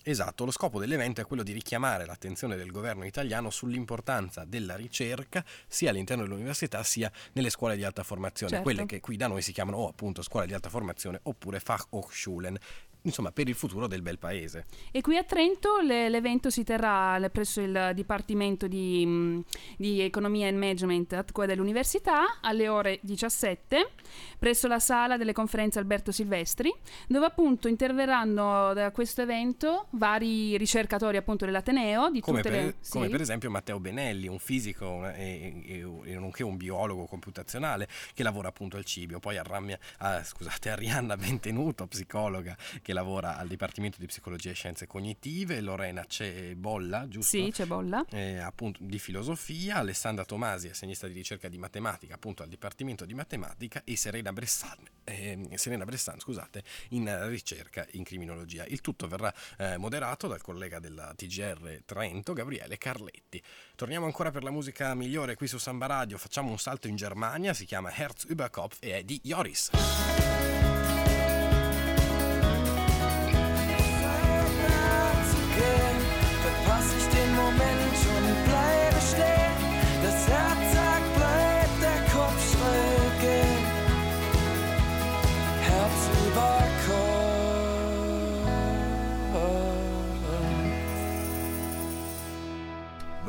Esatto, 0.02 0.46
lo 0.46 0.52
scopo 0.52 0.80
dell'evento 0.80 1.20
è 1.22 1.26
quello 1.26 1.44
di 1.44 1.52
richiamare 1.52 2.06
l'attenzione 2.06 2.56
del 2.56 2.72
governo 2.72 3.04
italiano 3.06 3.50
sull'importanza 3.50 4.46
della 4.46 4.76
ricerca 4.76 5.44
sia 5.68 5.90
all'interno 5.90 6.24
dell'università 6.24 6.82
sia 6.84 7.12
nelle 7.34 7.50
scuole 7.50 7.76
di 7.76 7.84
alta 7.84 8.04
formazione, 8.04 8.52
Certo. 8.54 8.64
quelle 8.64 8.86
che 8.86 9.02
qui 9.02 9.18
da 9.18 9.28
noi 9.28 9.42
si 9.42 9.52
chiamano 9.52 9.78
o 9.78 9.88
appunto 9.90 10.22
scuole 10.22 10.48
di 10.48 10.54
alta 10.54 10.70
formazione 10.70 11.20
oppure 11.24 11.60
Fachhochschulen, 11.60 12.58
insomma 13.04 13.32
per 13.32 13.48
il 13.48 13.56
futuro 13.56 13.88
del 13.88 14.02
bel 14.02 14.20
paese. 14.20 14.66
E 14.92 15.02
qui 15.02 15.18
a 15.18 15.24
Trento 15.24 15.80
le- 15.82 16.10
l'evento 16.10 16.50
si 16.50 16.64
terrà 16.64 17.20
presso 17.32 17.62
il 17.62 17.92
Dipartimento 17.94 18.68
di, 18.68 19.06
mh, 19.06 19.44
di 19.78 20.02
Economia 20.02 20.48
e 20.48 20.52
Management 20.52 21.26
dell'Università 21.46 22.40
alle 22.42 22.68
ore 22.68 23.00
17 23.02 23.90
presso 24.38 24.68
la 24.68 24.80
sala 24.80 25.18
delle 25.18 25.34
conferenze 25.34 25.80
Alberto 25.80 26.12
Silvestri, 26.12 26.74
dove 27.08 27.26
appunto 27.26 27.68
interverranno 27.68 28.74
da 28.74 28.92
questo 28.92 29.22
evento 29.22 29.88
vari 29.92 30.58
ricercatori 30.58 31.18
appunto 31.18 31.46
dell'Ateneo 31.46 32.10
di 32.10 32.20
Come 32.22 32.42
per, 32.42 32.52
le... 32.52 32.76
sì. 32.80 32.92
come 32.92 33.10
per 33.10 33.22
esempio 33.22 33.50
Matteo 33.50 33.80
Benelli, 33.80 34.28
un 34.28 34.40
fisico 34.40 34.88
una- 34.90 35.14
e, 35.16 35.62
e- 35.66 36.12
e 36.12 36.14
nonché 36.16 36.44
un 36.44 36.58
biologo 36.58 37.06
computazionale 37.06 37.88
che 38.14 38.24
lavora 38.24 38.48
appunto 38.50 38.78
al 38.78 38.86
Cibio, 38.86 39.20
poi 39.20 39.38
Arramia, 39.38 39.78
ah, 40.00 40.24
scusate, 40.24 40.70
Arianna 40.70 41.16
Bentenuto, 41.18 41.86
psicologa 41.88 42.56
che 42.90 42.96
lavora 42.96 43.38
al 43.38 43.48
Dipartimento 43.48 43.98
di 44.00 44.08
Psicologia 44.08 44.50
e 44.50 44.56
Scienze 44.56 44.88
Cognitive, 44.88 45.62
Lorena 45.62 46.06
Cebolla, 46.06 47.08
giusto? 47.08 47.38
Sì, 47.38 47.52
c'è 47.52 47.68
bolla. 47.68 48.04
Eh, 48.10 48.40
appunto 48.40 48.80
di 48.82 48.98
filosofia, 48.98 49.76
Alessandra 49.76 50.26
Tomasi, 50.26 50.70
assegnista 50.70 51.06
di 51.06 51.14
ricerca 51.14 51.50
di 51.50 51.60
matematica, 51.60 52.16
appunto 52.16 52.42
al 52.42 52.50
Dipartimento 52.50 53.06
di 53.06 53.14
Matematica, 53.14 53.84
e 53.84 53.96
Serena 53.96 54.34
Bressan, 54.34 54.80
ehm, 55.04 55.54
Serena 55.54 55.86
Bressan, 55.86 56.20
scusate, 56.20 56.64
in 56.90 57.08
eh, 57.08 57.28
ricerca 57.28 57.86
in 57.92 58.04
criminologia. 58.04 58.66
Il 58.66 58.82
tutto 58.82 59.08
verrà 59.08 59.32
eh, 59.60 59.78
moderato 59.78 60.28
dal 60.28 60.42
collega 60.42 60.80
della 60.80 61.14
TGR 61.16 61.84
Trento, 61.86 62.34
Gabriele 62.34 62.80
Carletti. 62.80 63.40
Torniamo 63.76 64.08
ancora 64.08 64.32
per 64.32 64.42
la 64.42 64.50
musica 64.50 64.96
migliore 64.96 65.36
qui 65.36 65.46
su 65.46 65.60
Samba 65.60 65.86
Radio, 65.86 66.18
facciamo 66.18 66.50
un 66.50 66.58
salto 66.58 66.88
in 66.88 66.96
Germania, 66.96 67.54
si 67.54 67.66
chiama 67.66 67.94
Herz 67.94 68.26
über 68.30 68.50
Kopf 68.50 68.78
e 68.80 68.98
è 68.98 69.04
di 69.04 69.22
Joris. 69.24 70.79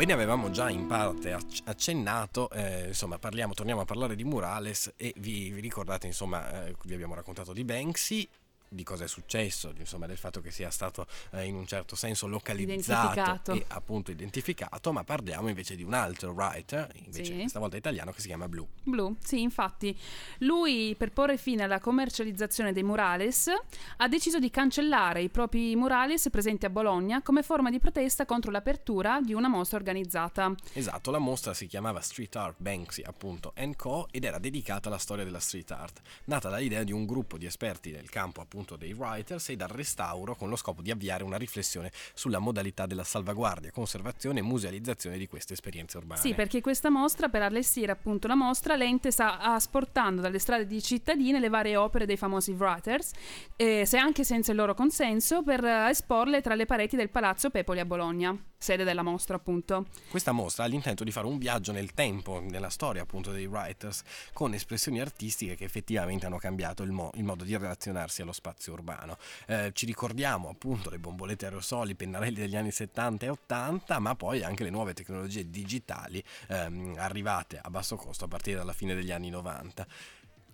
Ve 0.01 0.07
ne 0.07 0.15
avevamo 0.15 0.49
già 0.49 0.71
in 0.71 0.87
parte 0.87 1.31
acc- 1.31 1.61
accennato, 1.65 2.49
eh, 2.53 2.87
insomma 2.87 3.19
parliamo, 3.19 3.53
torniamo 3.53 3.83
a 3.83 3.85
parlare 3.85 4.17
di 4.17 4.25
Murales 4.25 4.95
e 4.97 5.13
vi, 5.19 5.51
vi 5.51 5.61
ricordate 5.61 6.07
insomma 6.07 6.65
eh, 6.65 6.75
vi 6.85 6.95
abbiamo 6.95 7.15
raccontato 7.15 7.53
di 7.53 7.65
Banksy, 7.65 8.27
di 8.73 8.85
cosa 8.85 9.03
è 9.03 9.09
successo, 9.09 9.73
insomma 9.77 10.07
del 10.07 10.17
fatto 10.17 10.41
che 10.41 10.53
sia 10.53 10.71
stato 10.71 11.07
eh, 11.33 11.45
in 11.45 11.57
un 11.57 11.67
certo 11.67 11.97
senso 11.97 12.29
localizzato 12.29 13.11
Identificato. 13.21 13.53
e 13.53 13.65
appunto 13.69 14.11
identificato, 14.13 14.93
ma 14.93 15.03
parliamo 15.03 15.49
invece 15.49 15.75
di 15.75 15.83
un 15.83 15.93
altro 15.93 16.31
writer, 16.31 16.89
invece 16.95 17.41
Sì. 17.41 17.49
stavolta 17.49 17.77
italiano, 17.77 18.13
che 18.13 18.21
si 18.21 18.29
chiama 18.29 18.49
Blue. 18.49 18.67
Blu, 18.85 19.17
sì, 19.19 19.41
infatti. 19.41 19.99
Lui, 20.39 20.95
per 20.97 21.11
porre 21.11 21.37
fine 21.37 21.65
alla 21.65 21.81
commercializzazione 21.81 22.73
dei 22.73 22.85
murales, 22.85 23.49
ha 23.97 24.09
deciso 24.09 24.39
di 24.39 24.51
cancellare 24.51 25.21
i 25.23 25.29
propri 25.31 25.75
murales 25.75 26.29
presenti 26.31 26.65
a 26.65 26.71
Bologna 26.71 27.23
come 27.23 27.43
forma 27.43 27.71
di 27.71 27.81
protesta 27.81 28.25
contro 28.25 28.53
l'apertura 28.53 29.21
di 29.21 29.35
una 29.35 29.49
mostra 29.49 29.79
organizzata. 29.79 30.55
Esatto, 30.75 31.11
la 31.11 31.19
mostra 31.19 31.55
si 31.55 31.67
chiamava 31.67 32.01
Street 32.01 32.35
Art 32.37 32.57
Banksy 32.59 33.03
appunto 33.03 33.53
Co 33.77 34.07
ed 34.13 34.25
era 34.25 34.39
dedicata 34.39 34.89
alla 34.89 34.99
storia 34.99 35.25
della 35.25 35.41
street 35.41 35.71
art, 35.73 36.01
nata 36.25 36.49
dall'idea 36.49 36.83
di 36.85 36.93
un 36.93 37.05
gruppo 37.05 37.37
di 37.37 37.47
esperti 37.47 37.91
nel 37.91 38.09
campo 38.09 38.41
appunto 38.41 38.59
dei 38.77 38.93
writers 38.93 39.49
e 39.49 39.57
dal 39.57 39.69
restauro 39.69 40.35
con 40.35 40.49
lo 40.49 40.57
scopo 40.57 40.83
di 40.83 40.91
avviare 40.91 41.25
una 41.25 41.37
riflessione 41.37 41.91
sulla 42.15 42.39
modalità 42.39 42.87
della 42.87 43.05
salvaguardia, 43.05 43.71
conservazione 43.71 44.41
e 44.41 44.43
musealizzazione 44.43 45.19
di 45.19 45.27
queste 45.27 45.55
esperienze 45.55 45.97
urbane. 45.99 46.21
Sì, 46.21 46.35
perché 46.35 46.61
questa 46.61 46.91
mostra, 46.91 47.29
per 47.29 47.43
allestire 47.43 47.93
appunto 47.93 48.27
la 48.27 48.35
mostra, 48.35 48.77
l'ente 48.77 49.11
sta 49.11 49.39
asportando 49.39 50.21
dalle 50.21 50.39
strade 50.39 50.67
di 50.67 50.83
cittadine 50.83 51.41
le 51.41 51.49
varie 51.49 51.77
opere 51.77 52.07
dei 52.07 52.17
famosi 52.17 52.53
writers, 52.53 53.13
eh, 53.57 53.85
se 53.87 53.97
anche 53.99 54.25
senza 54.25 54.51
il 54.53 54.57
loro 54.57 54.75
consenso, 54.75 55.43
per 55.43 55.65
esporle 55.65 56.41
tra 56.41 56.55
le 56.55 56.67
pareti 56.67 56.97
del 56.97 57.11
Palazzo 57.11 57.51
Pepoli 57.51 57.81
a 57.81 57.85
Bologna. 57.85 58.37
Sede 58.63 58.85
della 58.85 59.03
mostra 59.03 59.37
appunto. 59.37 59.87
Questa 60.11 60.33
mostra 60.33 60.65
ha 60.65 60.67
l'intento 60.67 61.03
di 61.03 61.11
fare 61.11 61.27
un 61.27 61.39
viaggio 61.39 61.73
nel 61.73 61.95
tempo, 61.95 62.41
nella 62.41 62.69
storia 62.69 63.01
appunto 63.01 63.33
dei 63.33 63.47
writers, 63.47 64.03
con 64.35 64.53
espressioni 64.53 65.01
artistiche 65.01 65.57
che 65.57 65.65
effettivamente 65.65 66.27
hanno 66.27 66.37
cambiato 66.37 66.83
il, 66.83 66.91
mo- 66.91 67.11
il 67.15 67.25
modo 67.25 67.43
di 67.43 67.57
relazionarsi 67.57 68.21
allo 68.21 68.33
spazio 68.33 68.75
urbano. 68.75 69.17
Eh, 69.47 69.71
ci 69.73 69.87
ricordiamo 69.87 70.51
appunto 70.51 70.91
le 70.91 70.99
bombolette 70.99 71.47
aerosoli, 71.47 71.93
i 71.93 71.95
pennarelli 71.95 72.37
degli 72.37 72.55
anni 72.55 72.71
70 72.71 73.25
e 73.25 73.29
80, 73.31 73.99
ma 73.99 74.15
poi 74.15 74.43
anche 74.43 74.63
le 74.63 74.71
nuove 74.71 74.93
tecnologie 74.93 75.49
digitali 75.49 76.23
ehm, 76.49 76.97
arrivate 76.99 77.59
a 77.63 77.71
basso 77.71 77.97
costo 77.97 78.27
a 78.27 78.29
partire 78.29 78.59
dalla 78.59 78.75
fine 78.75 78.95
degli 78.95 79.11
anni 79.11 79.31
90. 79.31 79.87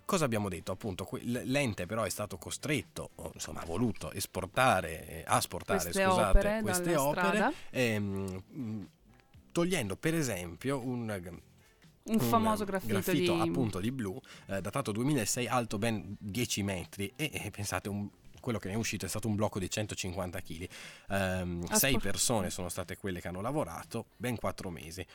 Cosa 0.07 0.23
abbiamo 0.23 0.47
detto? 0.47 0.71
Appunto, 0.71 1.09
l'ente 1.23 1.85
però 1.85 2.03
è 2.03 2.09
stato 2.09 2.37
costretto, 2.37 3.09
o, 3.15 3.31
insomma, 3.33 3.59
ha 3.59 3.65
voluto 3.65 4.09
esportare, 4.13 5.05
eh, 5.05 5.23
asportare 5.27 5.81
queste 5.81 6.01
scusate, 6.01 6.37
opere, 6.37 6.61
queste 6.61 6.95
opere 6.95 7.53
ehm, 7.71 8.89
togliendo 9.51 9.97
per 9.97 10.15
esempio 10.15 10.79
un 10.79 11.41
un 12.03 12.19
famoso 12.19 12.63
graffito, 12.63 12.93
graffito 12.93 13.33
di... 13.33 13.41
appunto 13.41 13.81
di 13.81 13.91
blu, 13.91 14.17
eh, 14.45 14.61
datato 14.61 14.93
2006, 14.93 15.45
alto 15.45 15.77
ben 15.77 16.15
10 16.17 16.63
metri 16.63 17.11
e, 17.17 17.29
e 17.33 17.51
pensate 17.51 17.89
un, 17.89 18.07
quello 18.39 18.59
che 18.59 18.69
ne 18.69 18.75
è 18.75 18.77
uscito 18.77 19.05
è 19.05 19.09
stato 19.09 19.27
un 19.27 19.35
blocco 19.35 19.59
di 19.59 19.69
150 19.69 20.39
kg. 20.39 20.67
Um, 21.09 21.65
sei 21.65 21.99
persone 21.99 22.49
sono 22.49 22.69
state 22.69 22.95
quelle 22.95 23.19
che 23.19 23.27
hanno 23.27 23.41
lavorato, 23.41 24.05
ben 24.15 24.37
4 24.37 24.69
mesi 24.69 25.05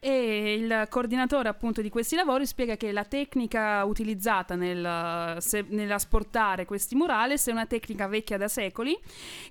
e 0.00 0.54
il 0.54 0.86
coordinatore 0.88 1.48
appunto 1.48 1.82
di 1.82 1.88
questi 1.88 2.14
lavori 2.14 2.46
spiega 2.46 2.76
che 2.76 2.92
la 2.92 3.04
tecnica 3.04 3.84
utilizzata 3.84 4.54
nel, 4.54 5.36
se, 5.40 5.64
nell'asportare 5.68 6.64
questi 6.64 6.94
murales 6.94 7.46
è 7.48 7.50
una 7.50 7.66
tecnica 7.66 8.06
vecchia 8.06 8.36
da 8.36 8.48
secoli 8.48 8.96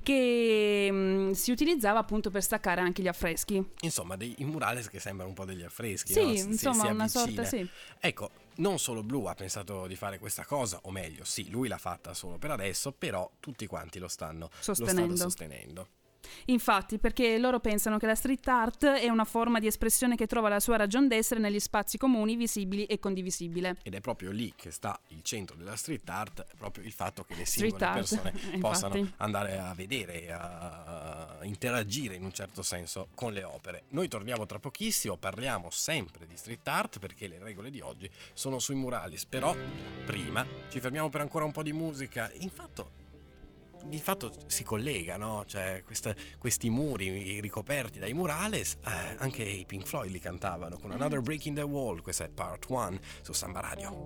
che 0.02 0.90
mh, 0.90 0.96
mm, 0.96 1.32
si 1.32 1.52
utilizzava 1.52 2.00
appunto 2.00 2.30
per 2.30 2.44
staccare 2.44 2.82
anche 2.82 3.02
gli 3.02 3.08
affreschi. 3.08 3.64
Insomma, 3.82 4.16
dei 4.16 4.36
murales 4.40 4.90
che 4.90 5.00
sembrano 5.00 5.30
un 5.30 5.36
po' 5.36 5.46
degli 5.46 5.64
affreschi. 5.64 6.14
Sì, 6.14 6.24
no? 6.24 6.32
insomma, 6.32 6.74
si, 6.74 6.80
si 6.82 6.88
una 6.88 7.08
sorta, 7.08 7.44
sì. 7.44 7.68
Ecco, 8.00 8.32
non 8.58 8.80
solo 8.80 9.04
Blue 9.04 9.30
ha 9.30 9.36
pensato 9.36 9.86
di 9.88 9.96
fare 9.96 10.18
questa 10.18 10.46
cosa, 10.46 10.80
o 10.84 10.92
meglio, 10.92 11.24
sì, 11.26 11.50
lui 11.50 11.68
l'ha 11.68 11.78
fatta 11.78 12.14
solo 12.14 12.38
per 12.38 12.52
adesso, 12.52 12.92
però 12.92 13.30
tutti 13.40 13.66
quanti 13.66 14.00
lo 14.00 14.08
stanno 14.08 14.50
sostenendo. 14.60 15.02
Lo 15.02 15.16
stanno 15.16 15.30
sostenendo. 15.30 15.88
Infatti, 16.46 17.00
perché 17.00 17.38
loro 17.38 17.60
pensano 17.60 17.98
che 17.98 18.06
la 18.06 18.16
street 18.16 18.48
art 18.48 18.86
è 18.86 19.10
una 19.10 19.26
forma 19.26 19.60
di 19.60 19.68
espressione 19.68 20.16
che 20.16 20.28
trova 20.28 20.50
la 20.50 20.60
sua 20.60 20.78
ragion 20.78 21.08
d'essere 21.08 21.40
negli 21.40 21.60
spazi 21.60 21.98
comuni, 21.98 22.36
visibili 22.36 22.86
e 22.86 23.00
condivisibili. 23.00 23.72
Ed 23.84 23.96
è 23.96 24.02
proprio 24.02 24.32
lì 24.32 24.54
che 24.56 24.72
sta 24.72 25.00
il 25.10 25.22
centro 25.24 25.56
della 25.56 25.76
street 25.76 26.08
art, 26.10 26.46
proprio 26.58 26.84
il 26.84 26.92
fatto 26.92 27.24
che 27.24 27.36
le 27.36 27.46
singole 27.46 27.92
persone 27.94 28.34
possano 28.60 29.14
andare 29.18 29.58
a 29.58 29.74
vedere, 29.74 30.32
a, 30.32 31.38
a 31.40 31.46
interagire 31.46 32.16
in 32.16 32.24
un 32.24 32.34
certo 32.34 32.62
senso 32.62 33.10
con 33.16 33.34
le 33.34 33.44
opere. 33.44 33.84
Noi 33.90 34.08
torniamo 34.08 34.46
tra 34.46 34.60
pochissimo, 34.60 35.18
parliamo 35.18 35.70
sempre 35.72 36.26
di 36.28 36.38
street 36.38 36.68
art 36.68 37.00
perché 37.00 37.28
le 37.28 37.40
regole 37.40 37.70
di 37.70 37.82
oggi 37.82 38.10
sono 38.34 38.60
sui 38.60 38.76
murales, 38.76 39.26
però 39.26 39.56
prima 40.06 40.46
ci 40.70 40.80
fermiamo 40.80 41.10
per 41.10 41.22
ancora 41.22 41.46
un 41.46 41.52
po' 41.52 41.64
di 41.64 41.74
musica. 41.74 42.32
Infatti 42.40 43.06
di 43.88 44.00
fatto 44.00 44.32
si 44.48 44.64
collega, 44.64 45.18
no? 45.18 45.44
Cioè, 45.46 45.84
questa, 45.86 46.14
questi 46.38 46.70
muri 46.70 47.40
ricoperti 47.40 48.00
dai 48.00 48.14
murales, 48.14 48.78
eh, 48.86 49.16
anche 49.18 49.44
i 49.44 49.66
Pink 49.66 49.86
Floyd 49.86 50.12
li 50.12 50.20
cantavano 50.20 50.78
con 50.78 50.92
Another 50.92 51.22
Break 51.22 51.46
in 51.46 51.56
the 51.56 51.62
Wall, 51.62 52.02
questa 52.02 52.26
è 52.26 52.30
part 52.30 52.66
1 52.68 53.00
su 53.22 53.34
Samba 53.34 53.60
Radio. 53.62 54.04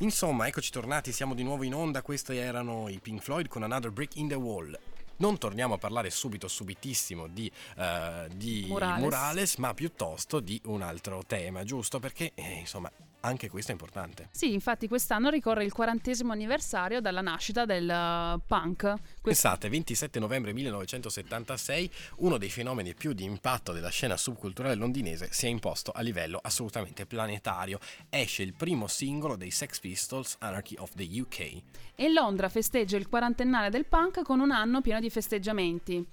Insomma, 0.00 0.46
eccoci 0.46 0.70
tornati, 0.70 1.10
siamo 1.10 1.32
di 1.32 1.42
nuovo 1.42 1.62
in 1.62 1.74
onda, 1.74 2.02
questi 2.02 2.36
erano 2.36 2.86
i 2.90 2.98
Pink 3.00 3.22
Floyd 3.22 3.48
con 3.48 3.62
Another 3.62 3.90
Brick 3.90 4.16
in 4.16 4.28
the 4.28 4.34
Wall. 4.34 4.78
Non 5.18 5.38
torniamo 5.38 5.72
a 5.72 5.78
parlare 5.78 6.10
subito, 6.10 6.48
subitissimo 6.48 7.28
di, 7.28 7.50
uh, 7.76 8.28
di 8.34 8.66
Morales. 8.68 9.02
Morales. 9.02 9.56
ma 9.56 9.72
piuttosto 9.72 10.40
di 10.40 10.60
un 10.66 10.82
altro 10.82 11.22
tema, 11.26 11.64
giusto? 11.64 11.98
Perché, 11.98 12.32
eh, 12.34 12.58
insomma, 12.58 12.92
anche 13.26 13.50
questo 13.50 13.72
è 13.72 13.74
importante. 13.74 14.28
Sì, 14.30 14.52
infatti 14.52 14.88
quest'anno 14.88 15.28
ricorre 15.30 15.64
il 15.64 15.72
quarantesimo 15.72 16.32
anniversario 16.32 17.00
dalla 17.00 17.20
nascita 17.20 17.64
del 17.64 17.84
uh, 17.84 18.40
punk. 18.46 18.82
Quest- 19.20 19.22
Pensate, 19.22 19.68
27 19.68 20.18
novembre 20.18 20.52
1976, 20.52 21.90
uno 22.18 22.38
dei 22.38 22.50
fenomeni 22.50 22.94
più 22.94 23.12
di 23.12 23.24
impatto 23.24 23.72
della 23.72 23.90
scena 23.90 24.16
subculturale 24.16 24.74
londinese 24.74 25.28
si 25.30 25.46
è 25.46 25.48
imposto 25.48 25.90
a 25.90 26.00
livello 26.00 26.38
assolutamente 26.40 27.06
planetario. 27.06 27.78
Esce 28.08 28.42
il 28.42 28.54
primo 28.54 28.86
singolo 28.86 29.36
dei 29.36 29.50
Sex 29.50 29.80
Pistols, 29.80 30.36
Anarchy 30.38 30.76
of 30.78 30.92
the 30.94 31.08
UK. 31.20 31.62
E 31.94 32.12
Londra 32.12 32.48
festeggia 32.48 32.96
il 32.96 33.08
quarantennale 33.08 33.70
del 33.70 33.86
punk 33.86 34.22
con 34.22 34.40
un 34.40 34.50
anno 34.50 34.80
pieno 34.80 35.00
di 35.00 35.10
festeggiamenti 35.10 36.06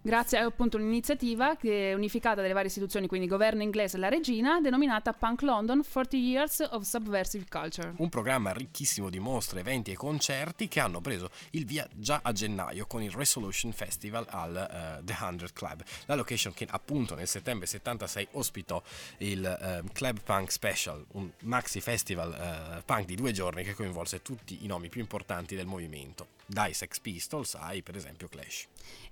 grazie 0.00 0.38
a 0.38 0.44
appunto 0.44 0.76
un'iniziativa 0.76 1.56
che 1.56 1.90
è 1.90 1.94
unificata 1.94 2.40
dalle 2.40 2.52
varie 2.52 2.68
istituzioni, 2.68 3.06
quindi 3.06 3.26
governo 3.26 3.62
inglese 3.62 3.96
e 3.96 4.00
la 4.00 4.08
regina, 4.08 4.60
denominata 4.60 5.12
Punk 5.12 5.42
London 5.42 5.82
40 5.82 6.16
Years 6.16 6.68
of 6.70 6.82
Subversive 6.82 7.46
Culture. 7.48 7.94
Un 7.96 8.08
programma 8.08 8.52
ricchissimo 8.52 9.10
di 9.10 9.18
mostre, 9.18 9.60
eventi 9.60 9.90
e 9.90 9.96
concerti 9.96 10.68
che 10.68 10.80
hanno 10.80 11.00
preso 11.00 11.30
il 11.50 11.64
via 11.64 11.86
già 11.92 12.20
a 12.22 12.32
gennaio 12.32 12.86
con 12.86 13.02
il 13.02 13.10
Resolution 13.10 13.72
Festival 13.72 14.26
al 14.30 15.00
uh, 15.00 15.04
The 15.04 15.14
100 15.14 15.46
Club, 15.52 15.82
la 16.06 16.14
location 16.14 16.54
che 16.54 16.66
appunto 16.68 17.14
nel 17.14 17.28
settembre 17.28 17.66
76 17.66 18.28
ospitò 18.32 18.82
il 19.18 19.82
uh, 19.82 19.92
Club 19.92 20.20
Punk 20.22 20.50
Special, 20.50 21.04
un 21.12 21.30
maxi 21.42 21.80
festival 21.80 22.78
uh, 22.78 22.82
punk 22.84 23.04
di 23.04 23.14
due 23.14 23.32
giorni 23.32 23.62
che 23.62 23.74
coinvolse 23.74 24.22
tutti 24.22 24.64
i 24.64 24.66
nomi 24.66 24.88
più 24.88 25.00
importanti 25.00 25.54
del 25.54 25.66
movimento, 25.66 26.37
dai 26.48 26.72
Sex 26.72 26.98
Pistols 27.00 27.54
ai 27.54 27.82
per 27.82 27.94
esempio 27.94 28.26
Clash. 28.26 28.66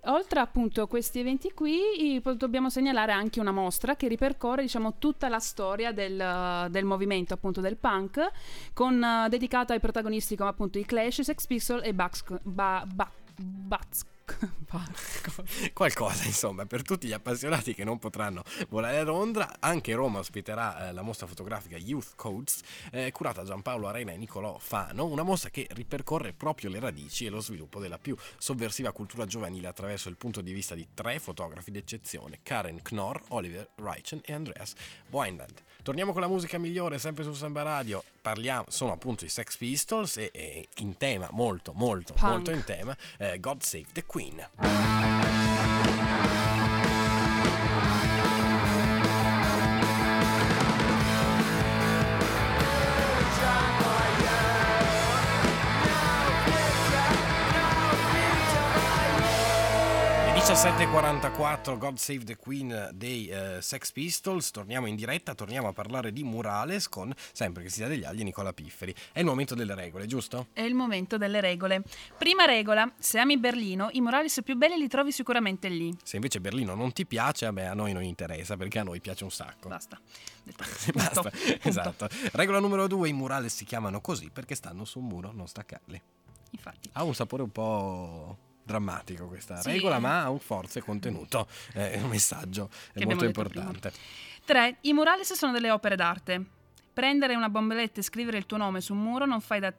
Oltre 0.04 0.40
appunto 0.40 0.80
a 0.82 0.88
questi 0.88 1.18
eventi 1.18 1.52
qui, 1.52 2.20
dobbiamo 2.36 2.70
segnalare 2.70 3.12
anche 3.12 3.40
una 3.40 3.52
mostra 3.52 3.94
che 3.94 4.08
ripercorre 4.08 4.62
diciamo, 4.62 4.94
tutta 4.98 5.28
la 5.28 5.38
storia 5.38 5.92
del, 5.92 6.68
del 6.70 6.84
movimento 6.84 7.34
appunto 7.34 7.60
del 7.60 7.76
punk, 7.76 8.30
con, 8.72 9.02
uh, 9.02 9.28
dedicata 9.28 9.74
ai 9.74 9.80
protagonisti 9.80 10.36
come 10.36 10.48
appunto 10.48 10.78
i 10.78 10.84
Clash, 10.84 11.20
Sex 11.20 11.46
Pistols 11.46 11.84
e 11.84 11.92
Bucks, 11.92 12.24
ba, 12.42 12.86
ba, 12.90 13.10
Bats, 13.38 14.04
qualcosa 15.72 16.24
insomma 16.24 16.66
per 16.66 16.82
tutti 16.82 17.06
gli 17.06 17.12
appassionati 17.12 17.74
che 17.74 17.84
non 17.84 17.98
potranno 17.98 18.42
volare 18.68 18.98
a 18.98 19.04
Londra 19.04 19.56
anche 19.60 19.94
Roma 19.94 20.18
ospiterà 20.18 20.88
eh, 20.88 20.92
la 20.92 21.02
mostra 21.02 21.26
fotografica 21.26 21.76
Youth 21.76 22.12
Codes 22.16 22.60
eh, 22.90 23.12
curata 23.12 23.42
da 23.42 23.48
Giampaolo 23.48 23.86
Arena 23.86 24.12
e 24.12 24.16
Nicolò 24.16 24.58
Fano 24.58 25.06
una 25.06 25.22
mostra 25.22 25.50
che 25.50 25.66
ripercorre 25.70 26.32
proprio 26.32 26.70
le 26.70 26.80
radici 26.80 27.26
e 27.26 27.30
lo 27.30 27.40
sviluppo 27.40 27.78
della 27.78 27.98
più 27.98 28.16
sovversiva 28.38 28.92
cultura 28.92 29.26
giovanile 29.26 29.68
attraverso 29.68 30.08
il 30.08 30.16
punto 30.16 30.40
di 30.40 30.52
vista 30.52 30.74
di 30.74 30.88
tre 30.92 31.18
fotografi 31.18 31.70
d'eccezione 31.70 32.40
Karen 32.42 32.82
Knorr, 32.82 33.20
Oliver 33.28 33.68
Reichen 33.76 34.20
e 34.24 34.32
Andreas 34.32 34.74
Weinland. 35.10 35.62
Torniamo 35.82 36.12
con 36.12 36.20
la 36.20 36.28
musica 36.28 36.58
migliore 36.58 36.98
sempre 36.98 37.22
su 37.22 37.32
Samba 37.32 37.62
Radio 37.62 38.02
parliamo 38.26 38.64
sono 38.70 38.90
appunto 38.90 39.24
i 39.24 39.28
Sex 39.28 39.56
Pistols 39.56 40.16
e, 40.16 40.30
e 40.32 40.68
in 40.78 40.96
tema 40.96 41.28
molto 41.30 41.72
molto 41.76 42.12
Punk. 42.12 42.28
molto 42.32 42.50
in 42.50 42.64
tema 42.64 42.96
eh, 43.18 43.38
God 43.38 43.62
Save 43.62 43.86
the 43.92 44.04
Queen. 44.04 44.44
17.44 60.56 61.76
God 61.76 61.98
Save 61.98 62.24
the 62.24 62.36
Queen 62.36 62.88
dei 62.94 63.30
uh, 63.30 63.60
Sex 63.60 63.92
Pistols, 63.92 64.50
torniamo 64.50 64.86
in 64.86 64.96
diretta, 64.96 65.34
torniamo 65.34 65.68
a 65.68 65.74
parlare 65.74 66.14
di 66.14 66.24
Murales 66.24 66.88
con, 66.88 67.12
sempre 67.34 67.62
che 67.62 67.68
sia 67.68 67.88
degli 67.88 68.04
agli, 68.04 68.22
Nicola 68.22 68.54
Pifferi. 68.54 68.94
È 69.12 69.18
il 69.18 69.26
momento 69.26 69.54
delle 69.54 69.74
regole, 69.74 70.06
giusto? 70.06 70.46
È 70.54 70.62
il 70.62 70.72
momento 70.72 71.18
delle 71.18 71.42
regole. 71.42 71.82
Prima 72.16 72.46
regola, 72.46 72.90
se 72.98 73.18
ami 73.18 73.36
Berlino, 73.36 73.88
i 73.92 74.00
Murales 74.00 74.40
più 74.42 74.56
belli 74.56 74.78
li 74.78 74.88
trovi 74.88 75.12
sicuramente 75.12 75.68
lì. 75.68 75.94
Se 76.02 76.16
invece 76.16 76.40
Berlino 76.40 76.74
non 76.74 76.90
ti 76.94 77.04
piace, 77.04 77.52
beh, 77.52 77.66
a 77.66 77.74
noi 77.74 77.92
non 77.92 78.02
interessa, 78.02 78.56
perché 78.56 78.78
a 78.78 78.82
noi 78.82 78.98
piace 79.02 79.24
un 79.24 79.30
sacco. 79.30 79.68
Basta. 79.68 80.00
Basta, 80.94 81.20
Punto. 81.20 81.68
esatto. 81.68 82.08
Regola 82.32 82.60
numero 82.60 82.86
due, 82.86 83.10
i 83.10 83.12
Murales 83.12 83.54
si 83.54 83.66
chiamano 83.66 84.00
così 84.00 84.30
perché 84.32 84.54
stanno 84.54 84.86
su 84.86 85.00
un 85.00 85.04
muro, 85.04 85.32
non 85.34 85.48
staccarli. 85.48 86.00
Infatti. 86.52 86.88
Ha 86.94 87.02
un 87.02 87.14
sapore 87.14 87.42
un 87.42 87.50
po' 87.50 88.45
drammatico 88.66 89.26
questa 89.26 89.60
sì. 89.60 89.70
regola, 89.70 89.98
ma 89.98 90.24
ha 90.24 90.30
un 90.30 90.40
forza 90.40 90.80
e 90.80 90.82
contenuto, 90.82 91.46
è 91.72 92.00
un 92.02 92.08
messaggio 92.08 92.68
è 92.92 93.04
molto 93.04 93.24
importante. 93.24 93.92
3. 94.44 94.78
I 94.82 94.92
murales 94.92 95.32
sono 95.32 95.52
delle 95.52 95.70
opere 95.70 95.96
d'arte. 95.96 96.44
Prendere 96.92 97.34
una 97.34 97.48
bombelletta 97.48 98.00
e 98.00 98.02
scrivere 98.02 98.38
il 98.38 98.46
tuo 98.46 98.56
nome 98.56 98.80
su 98.80 98.94
un 98.94 99.02
muro 99.02 99.26
non 99.26 99.40
fai 99.40 99.60
da, 99.60 99.72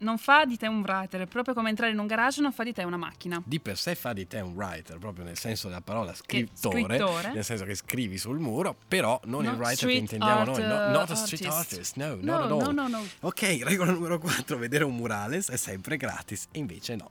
non 0.00 0.18
fa 0.18 0.44
di 0.44 0.56
te 0.56 0.66
un 0.66 0.82
writer, 0.82 1.22
è 1.22 1.26
proprio 1.26 1.54
come 1.54 1.68
entrare 1.68 1.92
in 1.92 1.98
un 1.98 2.06
garage 2.06 2.40
non 2.40 2.52
fa 2.52 2.62
di 2.62 2.72
te 2.72 2.84
una 2.84 2.96
macchina. 2.96 3.42
Di 3.44 3.60
per 3.60 3.76
sé 3.76 3.94
fa 3.94 4.12
di 4.12 4.26
te 4.26 4.40
un 4.40 4.52
writer, 4.52 4.98
proprio 4.98 5.24
nel 5.24 5.36
senso 5.36 5.68
della 5.68 5.80
parola 5.80 6.14
scrittore, 6.14 6.82
scrittore. 6.82 7.32
nel 7.32 7.44
senso 7.44 7.64
che 7.64 7.74
scrivi 7.74 8.18
sul 8.18 8.38
muro, 8.38 8.76
però 8.86 9.20
non 9.24 9.44
No, 9.44 9.50
il 9.50 9.56
writer 9.56 9.88
che 9.88 9.94
intendiamo 9.94 10.40
art, 10.40 10.58
noi, 10.58 10.68
no, 10.68 10.90
not 10.90 11.10
a 11.10 11.14
street 11.14 11.46
artist. 11.46 11.96
no, 11.96 12.14
No, 12.20 12.46
not 12.46 12.62
no, 12.62 12.70
no, 12.70 12.88
no. 12.88 13.04
Ok, 13.20 13.60
regola 13.62 13.90
numero 13.92 14.18
4, 14.18 14.56
vedere 14.58 14.84
un 14.84 14.94
murales 14.94 15.50
è 15.50 15.56
sempre 15.56 15.96
gratis, 15.96 16.46
e 16.52 16.58
invece 16.58 16.94
no, 16.94 17.10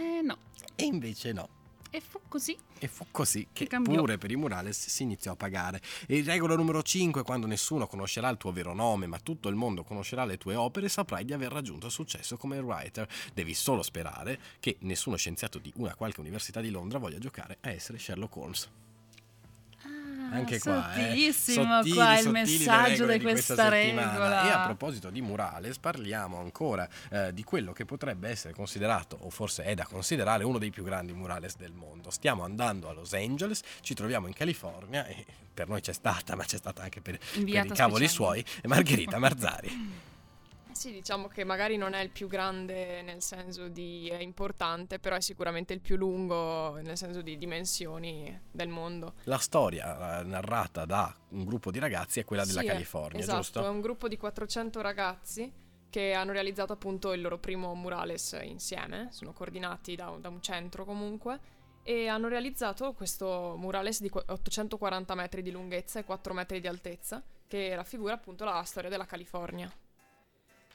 Eh 0.00 0.22
no, 0.22 0.38
e 0.76 0.84
invece 0.84 1.30
no. 1.32 1.46
e 1.90 2.00
fu 2.00 2.20
così. 2.26 2.56
E 2.78 2.88
fu 2.88 3.04
così 3.10 3.48
che 3.52 3.66
pure 3.66 4.16
per 4.16 4.30
i 4.30 4.36
murales 4.36 4.86
si 4.86 5.02
iniziò 5.02 5.32
a 5.32 5.36
pagare. 5.36 5.82
E 6.06 6.22
regola 6.22 6.56
numero 6.56 6.82
5, 6.82 7.22
quando 7.22 7.46
nessuno 7.46 7.86
conoscerà 7.86 8.30
il 8.30 8.38
tuo 8.38 8.50
vero 8.50 8.72
nome, 8.72 9.06
ma 9.06 9.18
tutto 9.18 9.50
il 9.50 9.56
mondo 9.56 9.84
conoscerà 9.84 10.24
le 10.24 10.38
tue 10.38 10.54
opere, 10.54 10.88
saprai 10.88 11.26
di 11.26 11.34
aver 11.34 11.52
raggiunto 11.52 11.90
successo 11.90 12.38
come 12.38 12.58
writer. 12.60 13.06
Devi 13.34 13.52
solo 13.52 13.82
sperare 13.82 14.40
che 14.58 14.78
nessuno 14.80 15.16
scienziato 15.16 15.58
di 15.58 15.70
una 15.76 15.94
qualche 15.94 16.20
università 16.20 16.62
di 16.62 16.70
Londra 16.70 16.96
voglia 16.96 17.18
giocare 17.18 17.58
a 17.60 17.70
essere 17.70 17.98
Sherlock 17.98 18.36
Holmes. 18.36 18.70
Anche 20.30 20.58
qua, 20.58 20.94
eh. 20.94 21.00
Sottilissimo 21.00 21.76
Sottili, 21.76 21.94
qua 21.94 22.18
il 22.18 22.30
messaggio 22.30 23.06
di 23.06 23.20
questa 23.20 23.54
settimana. 23.54 24.10
regola. 24.10 24.48
E 24.48 24.50
a 24.50 24.64
proposito 24.64 25.10
di 25.10 25.20
murales, 25.20 25.78
parliamo 25.78 26.38
ancora 26.38 26.88
eh, 27.10 27.32
di 27.32 27.44
quello 27.44 27.72
che 27.72 27.84
potrebbe 27.84 28.28
essere 28.28 28.54
considerato, 28.54 29.16
o 29.20 29.30
forse 29.30 29.64
è 29.64 29.74
da 29.74 29.84
considerare, 29.84 30.44
uno 30.44 30.58
dei 30.58 30.70
più 30.70 30.84
grandi 30.84 31.12
murales 31.12 31.56
del 31.56 31.72
mondo. 31.72 32.10
Stiamo 32.10 32.42
andando 32.44 32.88
a 32.88 32.92
Los 32.92 33.12
Angeles, 33.12 33.62
ci 33.80 33.94
troviamo 33.94 34.26
in 34.26 34.32
California 34.32 35.06
e 35.06 35.24
per 35.52 35.68
noi 35.68 35.80
c'è 35.80 35.92
stata, 35.92 36.36
ma 36.36 36.44
c'è 36.44 36.56
stata 36.56 36.82
anche 36.82 37.00
per, 37.00 37.18
per 37.18 37.48
i 37.48 37.52
cavoli 37.52 38.06
speciale. 38.06 38.08
suoi, 38.08 38.44
Margherita 38.64 39.18
Marzari. 39.18 40.08
Sì, 40.80 40.92
diciamo 40.92 41.28
che 41.28 41.44
magari 41.44 41.76
non 41.76 41.92
è 41.92 42.00
il 42.00 42.08
più 42.08 42.26
grande 42.26 43.02
nel 43.02 43.20
senso 43.20 43.68
di 43.68 44.10
importante, 44.20 44.98
però 44.98 45.14
è 45.14 45.20
sicuramente 45.20 45.74
il 45.74 45.80
più 45.80 45.96
lungo 45.98 46.80
nel 46.80 46.96
senso 46.96 47.20
di 47.20 47.36
dimensioni 47.36 48.40
del 48.50 48.68
mondo. 48.68 49.12
La 49.24 49.36
storia 49.36 50.22
narrata 50.22 50.86
da 50.86 51.14
un 51.32 51.44
gruppo 51.44 51.70
di 51.70 51.78
ragazzi 51.78 52.20
è 52.20 52.24
quella 52.24 52.46
della 52.46 52.62
Sì, 52.62 52.66
California, 52.66 53.20
esatto, 53.20 53.36
giusto? 53.42 53.62
è 53.66 53.68
un 53.68 53.82
gruppo 53.82 54.08
di 54.08 54.16
400 54.16 54.80
ragazzi 54.80 55.52
che 55.90 56.14
hanno 56.14 56.32
realizzato 56.32 56.72
appunto 56.72 57.12
il 57.12 57.20
loro 57.20 57.36
primo 57.36 57.74
murales 57.74 58.40
insieme, 58.42 59.08
sono 59.10 59.34
coordinati 59.34 59.94
da, 59.96 60.08
un- 60.08 60.22
da 60.22 60.30
un 60.30 60.40
centro 60.40 60.86
comunque, 60.86 61.38
e 61.82 62.06
hanno 62.08 62.28
realizzato 62.28 62.94
questo 62.94 63.54
murales 63.58 64.00
di 64.00 64.08
qu- 64.08 64.24
840 64.26 65.14
metri 65.14 65.42
di 65.42 65.50
lunghezza 65.50 65.98
e 65.98 66.04
4 66.04 66.32
metri 66.32 66.58
di 66.58 66.68
altezza, 66.68 67.22
che 67.46 67.74
raffigura 67.74 68.14
appunto 68.14 68.46
la 68.46 68.62
storia 68.62 68.88
della 68.88 69.04
California. 69.04 69.70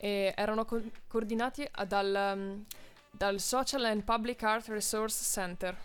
E 0.06 0.34
erano 0.36 0.66
co- 0.66 0.84
coordinati 1.08 1.68
dal, 1.88 2.34
um, 2.36 2.64
dal 3.10 3.40
Social 3.40 3.86
and 3.86 4.04
Public 4.04 4.44
Art 4.44 4.68
Resource 4.68 5.24
Center, 5.24 5.76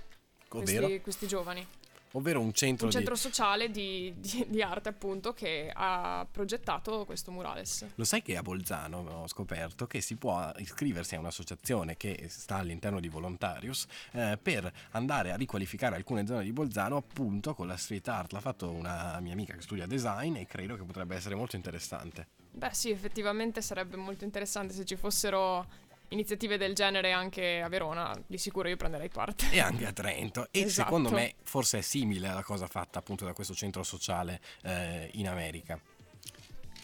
questi, 0.46 1.00
questi 1.00 1.26
giovani 1.26 1.66
ovvero 2.12 2.40
un 2.40 2.52
centro, 2.52 2.87
un 2.87 2.90
di... 2.90 2.96
centro 2.96 3.14
sociale 3.14 3.70
di, 3.70 4.12
di- 4.18 4.44
di 4.48 4.62
arte 4.62 4.88
appunto 4.88 5.33
che 5.33 5.70
ha 5.72 6.26
progettato 6.30 7.04
questo 7.04 7.30
murales. 7.30 7.87
Lo 7.94 8.04
sai 8.04 8.20
che 8.20 8.37
a 8.37 8.42
Bolzano 8.42 8.98
ho 8.98 9.28
scoperto 9.28 9.87
che 9.87 10.00
si 10.00 10.16
può 10.16 10.52
iscriversi 10.56 11.14
a 11.14 11.18
un'associazione 11.18 11.96
che 11.96 12.26
sta 12.28 12.56
all'interno 12.56 13.00
di 13.00 13.09
Volontarius 13.09 13.87
eh, 14.12 14.38
per 14.42 14.70
andare 14.90 15.33
a 15.33 15.37
riqualificare 15.37 15.96
alcune 15.96 16.26
zone 16.26 16.44
di 16.44 16.52
Bolzano 16.52 16.96
appunto 16.96 17.54
con 17.54 17.66
la 17.66 17.76
street 17.76 18.09
art. 18.09 18.33
L'ha 18.33 18.40
fatto 18.40 18.70
una 18.70 19.18
mia 19.20 19.33
amica 19.33 19.54
che 19.54 19.62
studia 19.62 19.87
design 19.87 20.37
e 20.37 20.46
credo 20.46 20.76
che 20.76 20.83
potrebbe 20.83 21.14
essere 21.14 21.35
molto 21.35 21.56
interessante. 21.56 22.39
Beh 22.52 22.72
sì, 22.72 22.90
effettivamente 22.90 23.62
sarebbe 23.62 23.96
molto 23.96 24.24
interessante 24.24 24.74
se 24.74 24.84
ci 24.84 24.96
fossero 24.96 25.66
iniziative 26.08 26.56
del 26.58 26.74
genere 26.74 27.12
anche 27.12 27.60
a 27.62 27.68
Verona, 27.68 28.12
di 28.26 28.36
sicuro 28.38 28.68
io 28.68 28.76
prenderei 28.76 29.08
parte. 29.08 29.48
E 29.50 29.60
anche 29.60 29.86
a 29.86 29.92
Trento. 29.92 30.48
E 30.50 30.62
Esatto. 30.62 30.82
secondo 30.88 31.10
me 31.10 31.34
forse 31.44 31.78
è 31.78 31.82
simile 31.82 32.28
alla 32.28 32.42
cosa 32.42 32.66
fatta 32.66 32.98
appunto 32.98 33.24
da 33.24 33.32
questo 33.32 33.54
centro 33.54 33.82
sociale 33.82 34.40
eh, 34.62 35.08
in 35.14 35.28
America. 35.28 35.80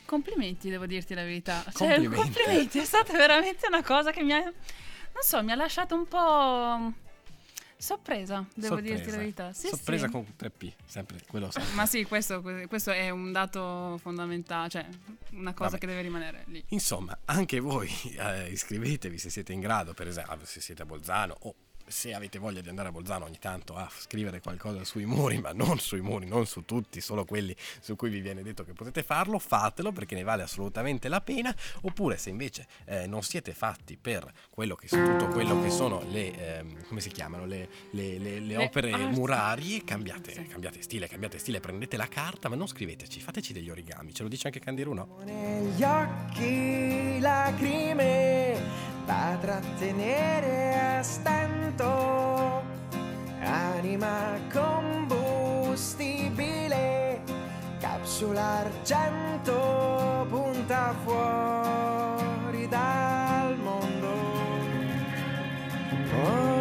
Complimenti, 0.05 0.71
devo 0.71 0.87
dirti 0.87 1.15
la 1.15 1.23
verità. 1.25 1.63
Cioè, 1.65 1.95
Complimenti. 1.97 2.15
complimenti, 2.23 2.79
è 2.79 2.85
stata 2.85 3.13
veramente 3.15 3.67
una 3.67 3.83
cosa 3.83 4.13
che 4.13 4.23
mi 4.23 4.33
ha. 4.33 4.41
Non 4.45 5.23
so, 5.23 5.43
mi 5.43 5.51
ha 5.51 5.57
lasciato 5.57 5.97
un 5.97 6.07
po'. 6.07 7.05
Sorpresa, 7.77 8.47
devo 8.55 8.75
Sorpresa. 8.75 8.95
dirti 8.95 9.11
la 9.11 9.17
verità. 9.17 9.53
Sì, 9.53 9.69
Sorpresa 9.69 10.07
sì. 10.07 10.13
con 10.13 10.27
3P, 10.39 10.73
sempre 10.85 11.21
quello 11.27 11.51
sempre. 11.51 11.75
Ma 11.75 11.87
sì, 11.87 12.05
questo, 12.05 12.43
questo 12.69 12.91
è 12.91 13.11
un 13.11 13.33
dato 13.33 13.99
fondamentale, 14.01 14.69
cioè 14.69 14.87
una 15.33 15.53
cosa 15.53 15.71
Vabbè. 15.71 15.79
che 15.79 15.87
deve 15.87 16.03
rimanere 16.03 16.45
lì. 16.47 16.65
Insomma, 16.69 17.17
anche 17.27 17.61
voi 17.61 17.91
eh, 18.19 18.49
iscrivetevi 18.51 19.19
se 19.19 19.31
siete 19.31 19.53
in 19.53 19.61
grado, 19.61 19.95
per 19.95 20.07
esempio, 20.09 20.39
se 20.45 20.61
siete 20.61 20.83
a 20.83 20.87
Bolzano 20.87 21.37
o 21.41 21.55
se 21.87 22.15
avete 22.15 22.39
voglia 22.39 22.61
di 22.61 22.69
andare 22.69 22.89
a 22.89 22.93
Bolzano 22.93 23.25
ogni 23.27 23.39
tanto 23.39 23.75
a 23.77 23.89
scrivere 23.97 24.41
qualcosa 24.41 24.85
sui 24.85 25.05
muri, 25.05 25.39
ma 25.39 25.53
non 25.53 25.79
sui 25.79 26.01
muri, 26.01 26.27
non 26.27 26.47
su 26.47 26.65
tutti, 26.65 27.01
solo 27.01 27.25
quelli 27.25 27.55
su 27.81 27.95
cui 27.97 28.11
vi 28.11 28.21
viene 28.21 28.43
detto 28.43 28.65
che 28.65 28.73
potete 28.73 29.03
farlo, 29.03 29.39
fatelo 29.39 29.93
perché 29.93 30.15
ne 30.15 30.23
vale 30.23 30.43
assolutamente 30.43 31.09
la 31.09 31.21
pena. 31.21 31.55
Oppure 31.83 32.17
se 32.17 32.31
invece 32.31 32.67
eh, 32.87 33.07
non 33.07 33.23
siete 33.23 33.53
fatti 33.55 33.97
per 33.97 34.31
quello 34.51 34.75
che, 34.75 34.89
tutto 34.89 35.29
quello 35.29 35.61
che 35.63 35.71
sono 35.71 36.03
le, 36.11 36.59
ehm, 36.59 36.87
come 36.89 37.01
si 37.01 37.11
chiamano, 37.11 37.47
le, 37.47 37.69
le- 37.93 38.19
le- 38.19 38.41
le 38.41 38.57
opere 38.57 38.91
arti. 38.93 39.05
murarie, 39.19 39.85
cambiate, 39.85 40.33
Sì. 40.33 40.47
cambiate 40.47 40.83
stile, 40.83 41.09
cambiate 41.09 41.39
stile, 41.39 41.61
prendete 41.61 41.97
la 41.97 42.09
carta, 42.09 42.49
ma 42.49 42.57
non 42.57 42.67
scriveteci, 42.67 43.21
fateci 43.21 43.53
degli 43.53 43.71
origami, 43.71 44.13
ce 44.13 44.23
lo 44.23 44.29
dice 44.29 44.47
anche 44.49 44.61
Candiru, 44.61 44.93
no? 44.93 45.19
Negli 45.25 45.83
occhi 45.83 47.19
lacrime 47.21 48.95
da 49.07 49.39
trattenere 49.41 50.99
a 50.99 51.03
stento, 51.03 52.63
anima 53.41 54.39
combustibile, 54.53 57.23
capsula 57.79 58.67
argento, 58.67 60.27
punta 60.29 60.95
fuori 61.05 62.69
dal 62.69 63.57
mondo. 63.59 64.09
Oh. 66.13 66.56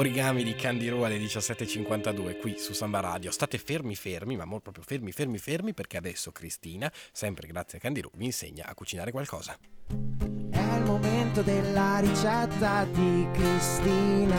Origami 0.00 0.42
di 0.42 0.54
Candiru 0.54 1.02
alle 1.02 1.18
17.52 1.18 2.38
qui 2.38 2.56
su 2.56 2.72
Samba 2.72 3.00
Radio. 3.00 3.30
State 3.30 3.58
fermi 3.58 3.94
fermi, 3.94 4.34
ma 4.34 4.46
proprio 4.46 4.82
fermi 4.82 5.12
fermi 5.12 5.36
fermi 5.36 5.74
perché 5.74 5.98
adesso 5.98 6.32
Cristina, 6.32 6.90
sempre 7.12 7.46
grazie 7.46 7.76
a 7.76 7.82
Candiru, 7.82 8.10
vi 8.14 8.24
insegna 8.24 8.64
a 8.64 8.72
cucinare 8.72 9.10
qualcosa. 9.10 9.58
È 9.88 10.56
il 10.56 10.82
momento 10.86 11.42
della 11.42 11.98
ricetta 11.98 12.86
di 12.86 13.28
Cristina. 13.34 14.38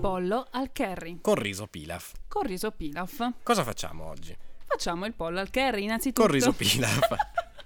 Pollo 0.00 0.46
al 0.48 0.70
curry 0.72 1.18
Con 1.20 1.34
riso 1.34 1.66
pilaf. 1.66 2.12
con 2.28 2.44
riso 2.44 2.70
pilaf. 2.70 3.32
Cosa 3.42 3.64
facciamo 3.64 4.04
oggi? 4.04 4.32
Facciamo 4.64 5.06
il 5.06 5.14
pollo 5.14 5.40
al 5.40 5.50
curry 5.50 5.82
innanzitutto. 5.82 6.22
Con 6.22 6.30
riso 6.30 6.52
pilaf. 6.52 7.00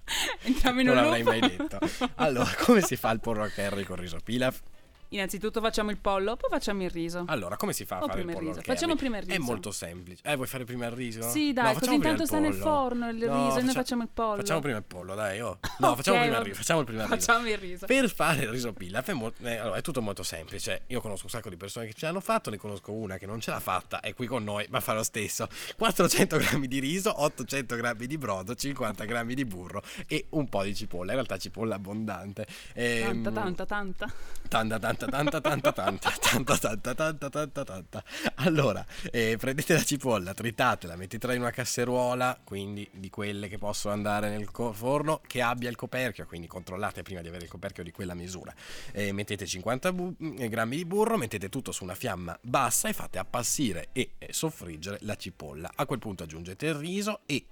Entriamo 0.44 0.80
in 0.80 0.88
un 0.88 0.94
non 0.94 1.10
l'avrei 1.10 1.22
loop. 1.24 1.40
mai 1.40 1.56
detto. 1.56 1.78
Allora, 2.14 2.50
come 2.64 2.80
si 2.80 2.96
fa 2.96 3.10
il 3.10 3.20
pollo 3.20 3.42
al 3.42 3.52
curry 3.52 3.84
con 3.84 3.96
riso 3.96 4.16
pilaf? 4.24 4.62
Innanzitutto 5.10 5.60
facciamo 5.60 5.90
il 5.90 5.98
pollo, 5.98 6.36
poi 6.36 6.50
facciamo 6.50 6.82
il 6.82 6.90
riso. 6.90 7.24
Allora, 7.28 7.56
come 7.56 7.72
si 7.72 7.84
fa 7.84 7.96
a 7.98 8.02
O 8.02 8.06
fare 8.08 8.20
il 8.20 8.28
il 8.28 8.34
pollo 8.34 8.50
curry? 8.50 8.62
Facciamo 8.62 8.94
prima 8.96 9.18
il 9.18 9.24
È 9.24 9.36
riso. 9.36 9.42
molto 9.42 9.70
semplice. 9.70 10.22
Eh, 10.24 10.34
vuoi 10.36 10.46
fare 10.46 10.64
prima 10.64 10.86
il 10.86 10.92
riso? 10.92 11.22
Sì, 11.22 11.52
dai, 11.52 11.64
No, 11.64 11.68
così 11.72 11.78
facciamo 11.80 11.96
intanto 11.96 12.22
il 12.22 12.28
sta 12.28 12.38
nel 12.38 12.54
forno 12.54 13.08
il 13.08 13.14
riso 13.18 13.28
e 13.30 13.34
noi 13.34 13.52
faccia- 13.52 13.72
facciamo 13.72 14.02
il 14.02 14.08
pollo. 14.12 14.36
Facciamo 14.36 14.60
prima 14.60 14.76
il 14.76 14.84
pollo, 14.84 15.14
dai, 15.14 15.40
oh. 15.40 15.58
No, 15.78 15.88
Ok, 15.88 15.96
facciamo 15.96 16.18
prima 16.20 16.36
il 16.38 16.44
riso. 16.44 16.56
Facciamo 16.56 16.80
il 16.80 16.86
prima 16.86 17.02
il 17.04 17.08
riso. 17.08 17.20
Facciamo 17.26 17.48
il 17.48 17.58
riso. 17.58 17.86
Per 17.86 18.10
fare 18.10 18.42
il 18.42 18.48
riso 18.50 18.72
pilaf 18.72 19.08
è, 19.08 19.12
mol- 19.14 19.32
eh, 19.42 19.56
allora, 19.56 19.76
è 19.78 19.82
tutto 19.82 20.02
molto 20.02 20.22
semplice. 20.22 20.82
Io 20.88 21.00
conosco 21.00 21.24
un 21.24 21.30
sacco 21.30 21.48
di 21.48 21.56
persone 21.56 21.86
che 21.86 21.94
ce 21.94 22.06
l'hanno 22.06 22.20
fatto, 22.20 22.50
ne 22.50 22.56
conosco 22.58 22.92
una 22.92 23.16
che 23.16 23.26
non 23.26 23.40
ce 23.40 23.50
l'ha 23.50 23.60
fatta, 23.60 24.00
è 24.00 24.12
qui 24.14 24.26
con 24.26 24.44
noi, 24.44 24.66
ma 24.68 24.80
fa 24.80 24.92
lo 24.94 25.02
stesso. 25.02 25.48
400 25.76 26.36
grammi 26.36 26.68
di 26.68 26.78
riso, 26.80 27.22
800 27.22 27.76
grammi 27.76 28.06
di 28.06 28.18
brodo, 28.18 28.54
50 28.54 29.04
grammi 29.04 29.34
di 29.34 29.44
burro 29.44 29.82
e 30.06 30.26
un 30.30 30.48
po' 30.48 30.62
di 30.64 30.74
cipolla. 30.74 31.10
In 31.10 31.14
realtà 31.14 31.38
cipolla 31.38 31.76
abbondante. 31.76 32.46
Ehm, 32.74 33.22
Tanta, 33.22 33.30
tanta, 33.40 33.66
tanta. 33.66 34.12
Tanta, 34.48 34.78
tanta, 34.78 34.97
tanta, 35.06 35.40
tanta, 35.40 35.72
tanta, 35.72 36.12
tanta, 36.20 36.56
tanta, 36.56 36.94
tanta, 36.94 37.30
tanta, 37.30 37.64
tanta. 37.64 38.04
Allora, 38.36 38.84
eh, 39.10 39.36
prendete 39.38 39.74
la 39.74 39.82
cipolla, 39.82 40.34
tritatela, 40.34 40.96
mettetela 40.96 41.34
in 41.34 41.40
una 41.40 41.50
casseruola, 41.50 42.40
quindi 42.44 42.88
di 42.92 43.10
quelle 43.10 43.48
che 43.48 43.58
possono 43.58 43.94
andare 43.94 44.30
nel 44.30 44.48
forno, 44.72 45.20
che 45.26 45.42
abbia 45.42 45.70
il 45.70 45.76
coperchio, 45.76 46.26
quindi 46.26 46.46
controllate 46.46 47.02
prima 47.02 47.20
di 47.20 47.28
avere 47.28 47.44
il 47.44 47.50
coperchio 47.50 47.82
di 47.82 47.90
quella 47.90 48.14
misura. 48.14 48.54
Eh, 48.92 49.12
mettete 49.12 49.46
50 49.46 49.92
bu- 49.92 50.16
eh, 50.38 50.48
grammi 50.48 50.76
di 50.76 50.84
burro, 50.84 51.16
mettete 51.16 51.48
tutto 51.48 51.72
su 51.72 51.84
una 51.84 51.94
fiamma 51.94 52.38
bassa 52.42 52.88
e 52.88 52.92
fate 52.92 53.18
appassire 53.18 53.88
e 53.92 54.12
eh, 54.18 54.32
soffriggere 54.32 54.98
la 55.02 55.16
cipolla. 55.16 55.70
A 55.74 55.86
quel 55.86 55.98
punto 55.98 56.24
aggiungete 56.24 56.66
il 56.66 56.74
riso 56.74 57.20
e 57.26 57.44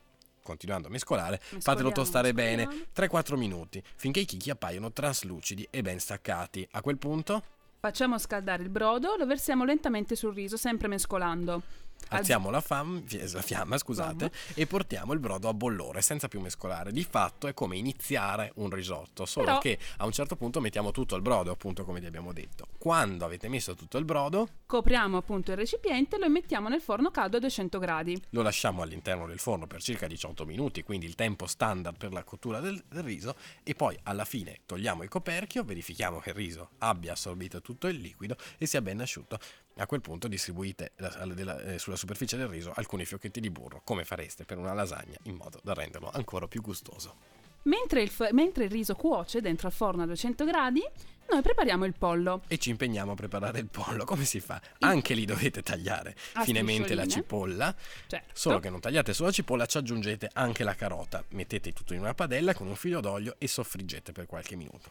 continuando 0.47 0.89
a 0.89 0.91
mescolare, 0.91 1.37
Mescoliamo, 1.37 1.61
fatelo 1.61 1.93
tostare 1.93 2.33
mescoliamo. 2.33 2.73
bene 2.73 2.87
3-4 2.95 3.37
minuti 3.37 3.83
finché 3.97 4.21
i 4.21 4.25
chicchi 4.25 4.49
appaiono 4.49 4.93
traslucidi 4.93 5.67
e 5.71 5.83
ben 5.83 5.99
staccati. 5.99 6.67
A 6.71 6.81
quel 6.81 6.97
punto 6.97 7.43
Facciamo 7.79 8.19
scaldare 8.19 8.63
il 8.65 8.69
brodo, 8.69 9.15
lo 9.17 9.27
versiamo 9.27 9.65
lentamente 9.65 10.17
sul 10.17 10.35
riso, 10.35 10.57
sempre 10.57 10.89
mescolando. 10.89 11.63
Al- 12.09 12.19
alziamo 12.19 12.51
la, 12.51 12.61
fam- 12.61 13.03
la 13.33 13.43
fiamma 13.43 13.77
scusate, 13.79 14.31
e 14.55 14.67
portiamo 14.67 15.13
il 15.13 15.19
brodo 15.19 15.49
a 15.49 15.55
bollore 15.55 16.03
senza 16.03 16.29
più 16.29 16.41
mescolare. 16.41 16.93
Di 16.93 17.03
fatto 17.05 17.49
è 17.49 17.55
come 17.55 17.77
iniziare 17.77 18.53
un 18.57 18.71
risotto, 18.71 19.27
solo 19.27 19.47
Però- 19.47 19.59
che 19.59 19.79
a 19.97 20.07
un 20.07 20.13
certo 20.13 20.37
punto 20.37 20.61
mettiamo 20.61 20.93
tutto 20.93 21.17
il 21.17 21.23
brodo, 21.23 21.51
appunto 21.51 21.85
come 21.85 21.99
ti 21.99 22.07
abbiamo 22.07 22.33
detto. 22.33 22.69
Quando 22.79 23.25
avete 23.25 23.49
messo 23.49 23.75
tutto 23.75 23.99
il 23.99 24.05
brodo, 24.05 24.49
Copriamo 24.67 25.17
appunto 25.17 25.51
il 25.53 25.57
recipiente 25.57 26.17
e 26.17 26.19
lo 26.21 26.29
mettiamo 26.29 26.69
nel 26.69 26.81
forno 26.81 27.11
caldo 27.11 27.37
a 27.39 27.41
200 27.41 27.79
gradi. 27.79 28.21
lo 28.31 28.43
lasciamo 28.43 28.83
all'interno 28.83 29.27
del 29.27 29.39
forno 29.41 29.67
per 29.67 29.83
circa 29.83 30.07
18 30.07 30.45
minuti, 30.45 30.83
quindi 30.85 31.07
il 31.07 31.15
tempo 31.17 31.47
standard 31.47 31.97
per 31.97 32.13
la 32.13 32.23
cottura 32.25 32.61
del, 32.61 32.83
del 32.89 33.03
riso, 33.03 33.35
e 33.65 33.75
poi 33.75 33.99
alla 34.05 34.25
fine 34.25 34.61
togliamo 34.67 35.03
il 35.03 35.09
coperchio, 35.09 35.65
verifichiamo 35.65 36.21
che 36.21 36.31
il 36.31 36.37
riso 36.37 36.71
abbia 36.79 37.13
assorbito 37.13 37.61
tutto 37.63 37.89
il 37.89 37.97
liquido 37.99 38.37
e 38.59 38.67
sia 38.67 38.81
ben 38.81 39.01
asciutto. 39.01 39.39
A 39.79 39.87
quel 39.87 40.01
punto 40.01 40.27
distribuite 40.27 40.93
la- 40.97 41.27
della- 41.27 41.61
eh, 41.61 41.79
sulla 41.79 41.97
superficie 41.97 42.39
del 42.39 42.49
riso 42.49 42.73
alcuni 42.75 43.05
fiocchetti 43.05 43.41
di 43.41 43.51
burro, 43.51 43.83
come 43.85 44.05
fareste 44.05 44.47
per 44.47 44.57
una 44.57 44.73
lasagna, 44.73 45.19
in 45.25 45.35
modo 45.35 45.61
da 45.63 45.75
renderlo 45.75 46.11
ancora 46.11 46.49
più 46.49 46.63
gustoso. 46.63 47.36
Mentre 47.67 48.03
il, 48.03 48.09
f- 48.09 48.31
mentre 48.31 48.65
il 48.65 48.71
riso 48.71 48.95
cuoce 48.95 49.41
dentro 49.41 49.67
al 49.67 49.73
forno 49.73 50.03
a 50.03 50.07
200 50.07 50.45
gradi, 50.45 50.83
noi 51.29 51.43
prepariamo 51.43 51.85
il 51.85 51.95
pollo. 51.99 52.43
E 52.47 52.59
ci 52.59 52.71
impegniamo 52.71 53.13
a 53.13 53.15
preparare 53.15 53.59
il 53.59 53.67
pollo. 53.67 54.05
Come 54.05 54.25
si 54.25 54.39
fa? 54.39 54.61
Anche 54.81 55.15
lì 55.15 55.25
dovete 55.25 55.63
tagliare 55.63 56.15
A 56.35 56.43
finemente 56.43 56.95
la 56.95 57.07
cipolla. 57.07 57.75
Certo. 58.07 58.33
Solo 58.33 58.61
che 58.61 58.71
non 58.71 58.79
tagliate 58.79 59.13
solo 59.13 59.29
la 59.29 59.35
cipolla, 59.35 59.67
ci 59.67 59.79
aggiungete 59.79 60.31
anche 60.33 60.63
la 60.63 60.75
carota. 60.75 61.25
Mettete 61.31 61.73
tutto 61.73 61.95
in 61.95 62.01
una 62.01 62.15
padella 62.15 62.55
con 62.55 62.69
un 62.69 62.77
filo 62.77 63.01
d'olio 63.01 63.35
e 63.39 63.49
soffriggete 63.49 64.13
per 64.13 64.27
qualche 64.27 64.55
minuto. 64.55 64.91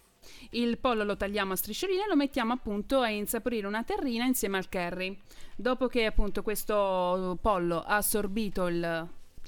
Il 0.49 0.77
pollo 0.77 1.05
lo 1.05 1.15
tagliamo 1.15 1.53
a 1.53 1.55
striscioline 1.55 2.03
e 2.03 2.07
lo 2.07 2.15
mettiamo 2.17 2.51
appunto 2.51 2.99
a 2.99 3.09
insaporire 3.09 3.67
una 3.67 3.83
terrina 3.83 4.25
insieme 4.25 4.57
al 4.57 4.67
curry. 4.67 5.17
Dopo 5.55 5.87
che 5.87 6.05
appunto 6.05 6.41
questo 6.41 7.37
pollo 7.41 7.81
ha 7.81 7.95
assorbito 7.95 8.67
il 8.67 9.07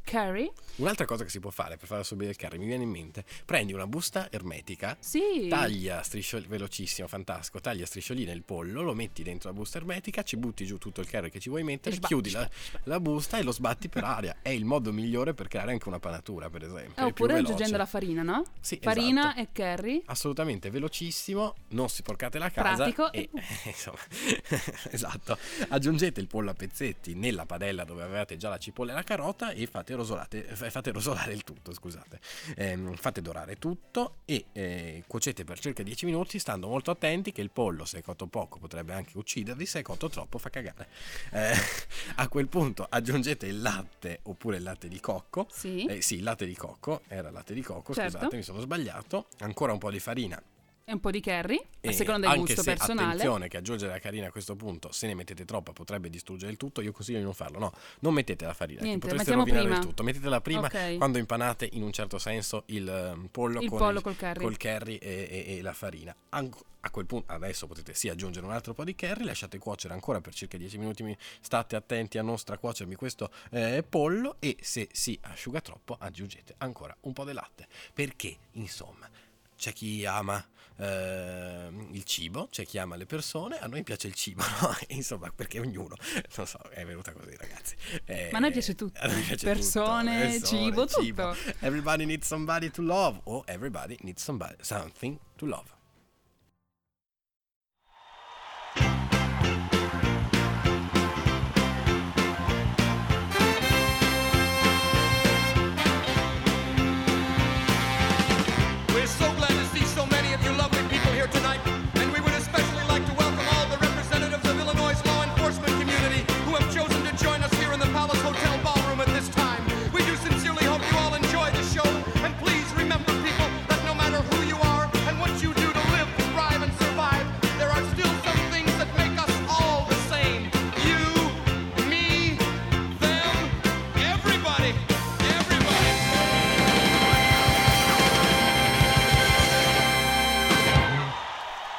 curry, 0.10 0.52
Un'altra 0.78 1.06
cosa 1.06 1.24
che 1.24 1.32
si 1.32 1.39
può 1.39 1.50
fare 1.50 1.76
per 1.76 1.88
far 1.88 2.00
assorbire 2.00 2.30
il 2.30 2.38
curry, 2.38 2.60
mi 2.60 2.67
viene 2.67 2.84
in 2.84 2.89
mente, 2.91 3.26
prendi 3.46 3.74
una 3.74 3.88
busta 3.88 4.32
ermetica, 4.32 4.96
sì, 5.00 5.48
taglia 5.50 6.04
striscioline, 6.04 6.48
velocissimo, 6.48 7.08
fantastico, 7.08 7.60
taglia 7.60 7.86
striscioline 7.86 8.32
il 8.32 8.43
pollo, 8.43 8.84
lo 8.84 8.93
metti 8.93 9.24
dentro 9.24 9.50
la 9.50 9.56
busta 9.56 9.80
ermetica, 9.80 10.22
ci 10.22 10.38
butti 10.38 10.65
giù 10.65 10.78
tutto 10.78 11.02
il 11.02 11.10
curry 11.10 11.32
che 11.32 11.39
ci 11.39 11.50
vuoi 11.50 11.63
mettere, 11.63 11.96
E 11.96 11.98
sbatti, 11.98 12.13
chiudi 12.13 12.32
la, 12.32 12.48
la 12.84 13.00
busta 13.00 13.38
e 13.39 13.43
lo 13.43 13.52
sbatti 13.52 13.89
per 13.89 14.04
aria. 14.04 14.38
È 14.41 14.50
il 14.50 14.65
modo 14.65 14.93
migliore 14.93 15.34
per 15.34 15.48
creare 15.48 15.72
anche 15.72 15.88
una 15.88 16.00
panatura, 16.00 16.50
per 16.50 16.63
esempio. 16.63 16.93
più 16.93 17.06
oppure 17.06 17.38
aggiungendo 17.38 17.78
la 17.78 17.86
farina, 17.88 18.22
no? 18.22 18.43
Sì, 18.60 18.80
Farina 18.80 19.36
esatto. 19.36 19.39
e 19.39 19.48
curry. 19.52 20.04
assolutamente 20.06 20.70
velocissimo, 20.70 21.56
non 21.70 21.89
sporcate 21.89 22.38
la 22.38 22.52
casa 22.52 22.91
Pratico. 22.91 23.12
e 23.12 23.30
insomma, 23.65 23.98
esatto. 24.91 25.38
Aggiungete 25.70 26.20
il 26.20 26.28
pollo 26.28 26.52
a 26.52 26.54
pezzetti 26.54 27.15
nella 27.15 27.46
padella 27.48 27.84
dove 27.84 28.04
avevate 28.04 28.38
già 28.38 28.50
la 28.50 28.60
cipolla 28.60 28.91
e 28.91 28.96
la 28.96 29.04
carota 29.04 29.52
e 29.52 29.65
fate, 29.65 29.96
rosolate, 29.98 30.44
f- 30.44 30.70
fate 30.70 30.92
rosolare 30.92 31.34
il 31.34 31.44
tutto, 31.44 31.74
scusate. 31.74 32.20
Ehm, 32.56 32.96
fate 32.96 33.22
dorare 33.22 33.58
tutto 33.58 34.16
e 34.26 34.46
eh, 34.54 35.04
cuocete 35.06 35.44
per 35.44 35.60
circa 35.60 35.84
10 35.84 36.06
minuti 36.06 36.40
stando 36.40 36.68
molto 36.68 36.92
attenti 36.92 37.32
che 37.32 37.42
il 37.42 37.50
pollo 37.52 37.86
se 37.86 38.00
è 38.00 38.02
cotto 38.02 38.28
poco 38.28 38.60
potrebbe 38.60 38.94
anche 38.94 39.18
uccidervi, 39.18 39.66
se 39.66 39.80
è 39.80 39.82
cotto 39.82 40.10
troppo 40.10 40.38
fa 40.38 40.50
cagare. 40.50 40.88
Eh, 41.32 41.54
a 42.16 42.28
quel 42.30 42.48
punto 42.48 42.86
aggiungete 42.90 43.46
il 43.48 43.62
latte 43.62 44.20
oppure 44.24 44.58
il 44.58 44.64
latte 44.64 44.88
di 44.88 45.00
cocco. 45.00 45.48
Sì. 45.52 45.86
Eh, 45.86 46.02
sì, 46.02 46.16
il 46.16 46.24
latte 46.24 46.46
di 46.46 46.56
cocco, 46.56 47.02
era 47.08 47.30
latte 47.30 47.54
di 47.54 47.62
cocco, 47.62 47.94
Certo. 47.94 48.18
scusate, 48.18 48.36
mi 48.36 48.44
sono 48.44 48.60
sbagliato. 48.62 49.28
Ancora 49.40 49.74
un 49.74 49.80
po' 49.80 49.92
di 49.92 50.00
farina 50.00 50.42
E 50.89 50.93
un 50.93 51.02
po' 51.02 51.12
di 51.12 51.19
curry, 51.19 51.62
a 51.82 51.91
seconda 51.91 52.30
del 52.30 52.38
gusto 52.39 52.62
se, 52.62 52.73
personale. 52.73 53.08
attenzione 53.10 53.50
che 53.50 53.58
aggiungere 53.58 53.91
la 53.91 54.00
farina 54.00 54.28
a 54.28 54.32
questo 54.32 54.56
punto, 54.56 54.89
se 54.93 55.06
ne 55.08 55.15
mettete 55.15 55.43
troppa 55.43 55.73
potrebbe 55.73 56.10
distruggere 56.10 56.50
il 56.50 56.56
tutto, 56.58 56.80
io 56.80 56.93
consiglio 56.93 57.17
di 57.17 57.26
non 57.26 57.34
farlo. 57.34 57.60
No, 57.60 57.73
non 58.00 58.13
mettete 58.13 58.45
la 58.45 58.54
farina, 58.54 58.80
Niente, 58.84 59.06
potreste 59.06 59.34
rovinare 59.34 59.63
prima. 59.65 59.80
il 59.80 59.86
tutto. 59.86 60.04
Mettetela 60.04 60.39
prima 60.39 60.67
Ok. 60.67 60.95
quando 60.95 61.17
impanate 61.17 61.67
in 61.73 61.84
un 61.84 61.91
certo 61.91 62.17
senso 62.19 62.63
il 62.67 62.88
eh, 62.88 63.28
pollo, 63.30 63.60
Il 63.60 63.67
con, 63.67 63.78
pollo 63.80 64.00
col 64.00 64.15
curry. 64.15 64.41
col 64.41 64.56
curry 64.56 64.95
e, 64.95 65.28
e- 65.30 65.58
e 65.58 65.62
la 65.62 65.73
farina. 65.73 66.15
Anc- 66.30 66.63
a 66.80 66.89
quel 66.89 67.06
punto 67.06 67.34
adesso 67.34 67.67
potete 67.67 67.93
sì 67.93 68.08
aggiungere 68.08 68.45
un 68.45 68.54
altro 68.54 68.73
po' 68.73 68.86
di 68.86 68.95
curry, 68.95 69.26
lasciate 69.26 69.58
cuocere 69.58 69.93
ancora 69.93 70.21
per 70.21 70.34
circa 70.34 70.58
10 70.58 70.78
minuti, 70.78 71.04
mi- 71.04 71.17
state 71.41 71.76
attenti 71.76 72.17
a 72.17 72.21
non 72.21 72.38
stracuocermi 72.38 72.95
questo 72.95 73.30
eh, 73.52 73.84
pollo 73.84 74.38
e 74.39 74.56
se 74.62 74.88
si 74.93 75.19
asciuga 75.23 75.60
troppo 75.60 75.97
aggiungete 76.00 76.56
ancora 76.60 76.95
un 77.02 77.12
po' 77.12 77.26
di 77.26 77.34
latte. 77.34 77.67
Perché, 77.93 78.38
insomma, 78.54 79.10
c'è 79.58 79.73
chi 79.73 80.06
ama 80.06 80.41
eh, 80.78 81.68
il 81.92 82.04
cibo, 82.04 82.48
c'è 82.52 82.66
chi 82.66 82.78
ama 82.78 82.96
le 82.96 83.06
persone, 83.06 83.60
a 83.60 83.68
noi 83.68 83.84
piace 83.84 84.08
il 84.08 84.13
cibo, 84.13 84.44
no? 84.62 84.76
Insomma, 84.90 85.32
perché 85.36 85.60
ognuno, 85.60 85.96
non 86.36 86.48
so, 86.48 86.60
è 86.70 86.86
venuta 86.86 87.12
così 87.13 87.36
ragazzi. 87.36 87.76
Eh, 88.06 88.30
Ma 88.32 88.38
a 88.38 88.42
noi 88.42 88.52
piace 88.52 88.76
tutto. 88.76 89.00
noi 89.08 89.22
piace 89.22 89.46
Persone, 89.46 90.36
tutto, 90.36 90.48
cibo, 90.48 90.86
tutto. 90.86 91.36
Everybody 91.60 92.06
needs 92.06 92.28
somebody 92.28 92.70
to 92.72 92.82
love, 92.82 93.20
or 93.24 93.44
everybody 93.48 93.98
needs 94.02 94.22
somebody, 94.24 94.56
something 94.62 95.18
to 95.36 95.46
love. 95.46 95.76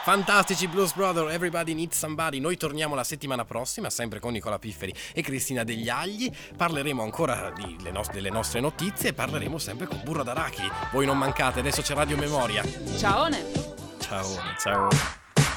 Fantastici 0.09 0.69
Blues 0.69 0.95
Brother, 0.95 1.29
Everybody 1.29 1.75
Needs 1.75 1.99
Somebody. 1.99 2.41
Noi 2.41 2.57
torniamo 2.57 2.95
la 2.95 3.05
settimana 3.05 3.45
prossima, 3.45 3.91
sempre 3.91 4.21
con 4.21 4.33
Nicola 4.33 4.59
Pifferi 4.59 4.91
e 5.13 5.21
Cristina 5.21 5.65
Degli 5.65 5.91
Agli. 5.91 6.35
Parleremo 6.57 7.03
ancora 7.03 7.51
di- 7.55 7.77
le 7.83 7.91
nos- 7.91 8.11
delle 8.11 8.31
nostre 8.31 8.61
notizie 8.61 9.11
e 9.11 9.13
parleremo 9.13 9.59
sempre 9.59 9.87
con 9.87 10.01
Burro 10.03 10.23
d'Arachidi. 10.23 10.71
Voi 10.93 11.05
non 11.05 11.19
mancate, 11.19 11.61
adesso 11.61 11.83
c'è 11.83 11.93
Radio 11.93 12.17
Memoria. 12.17 12.65
Ciao! 12.97 13.29
Ciao, 13.99 14.25
ciao. 14.59 14.89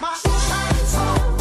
My 0.01 1.40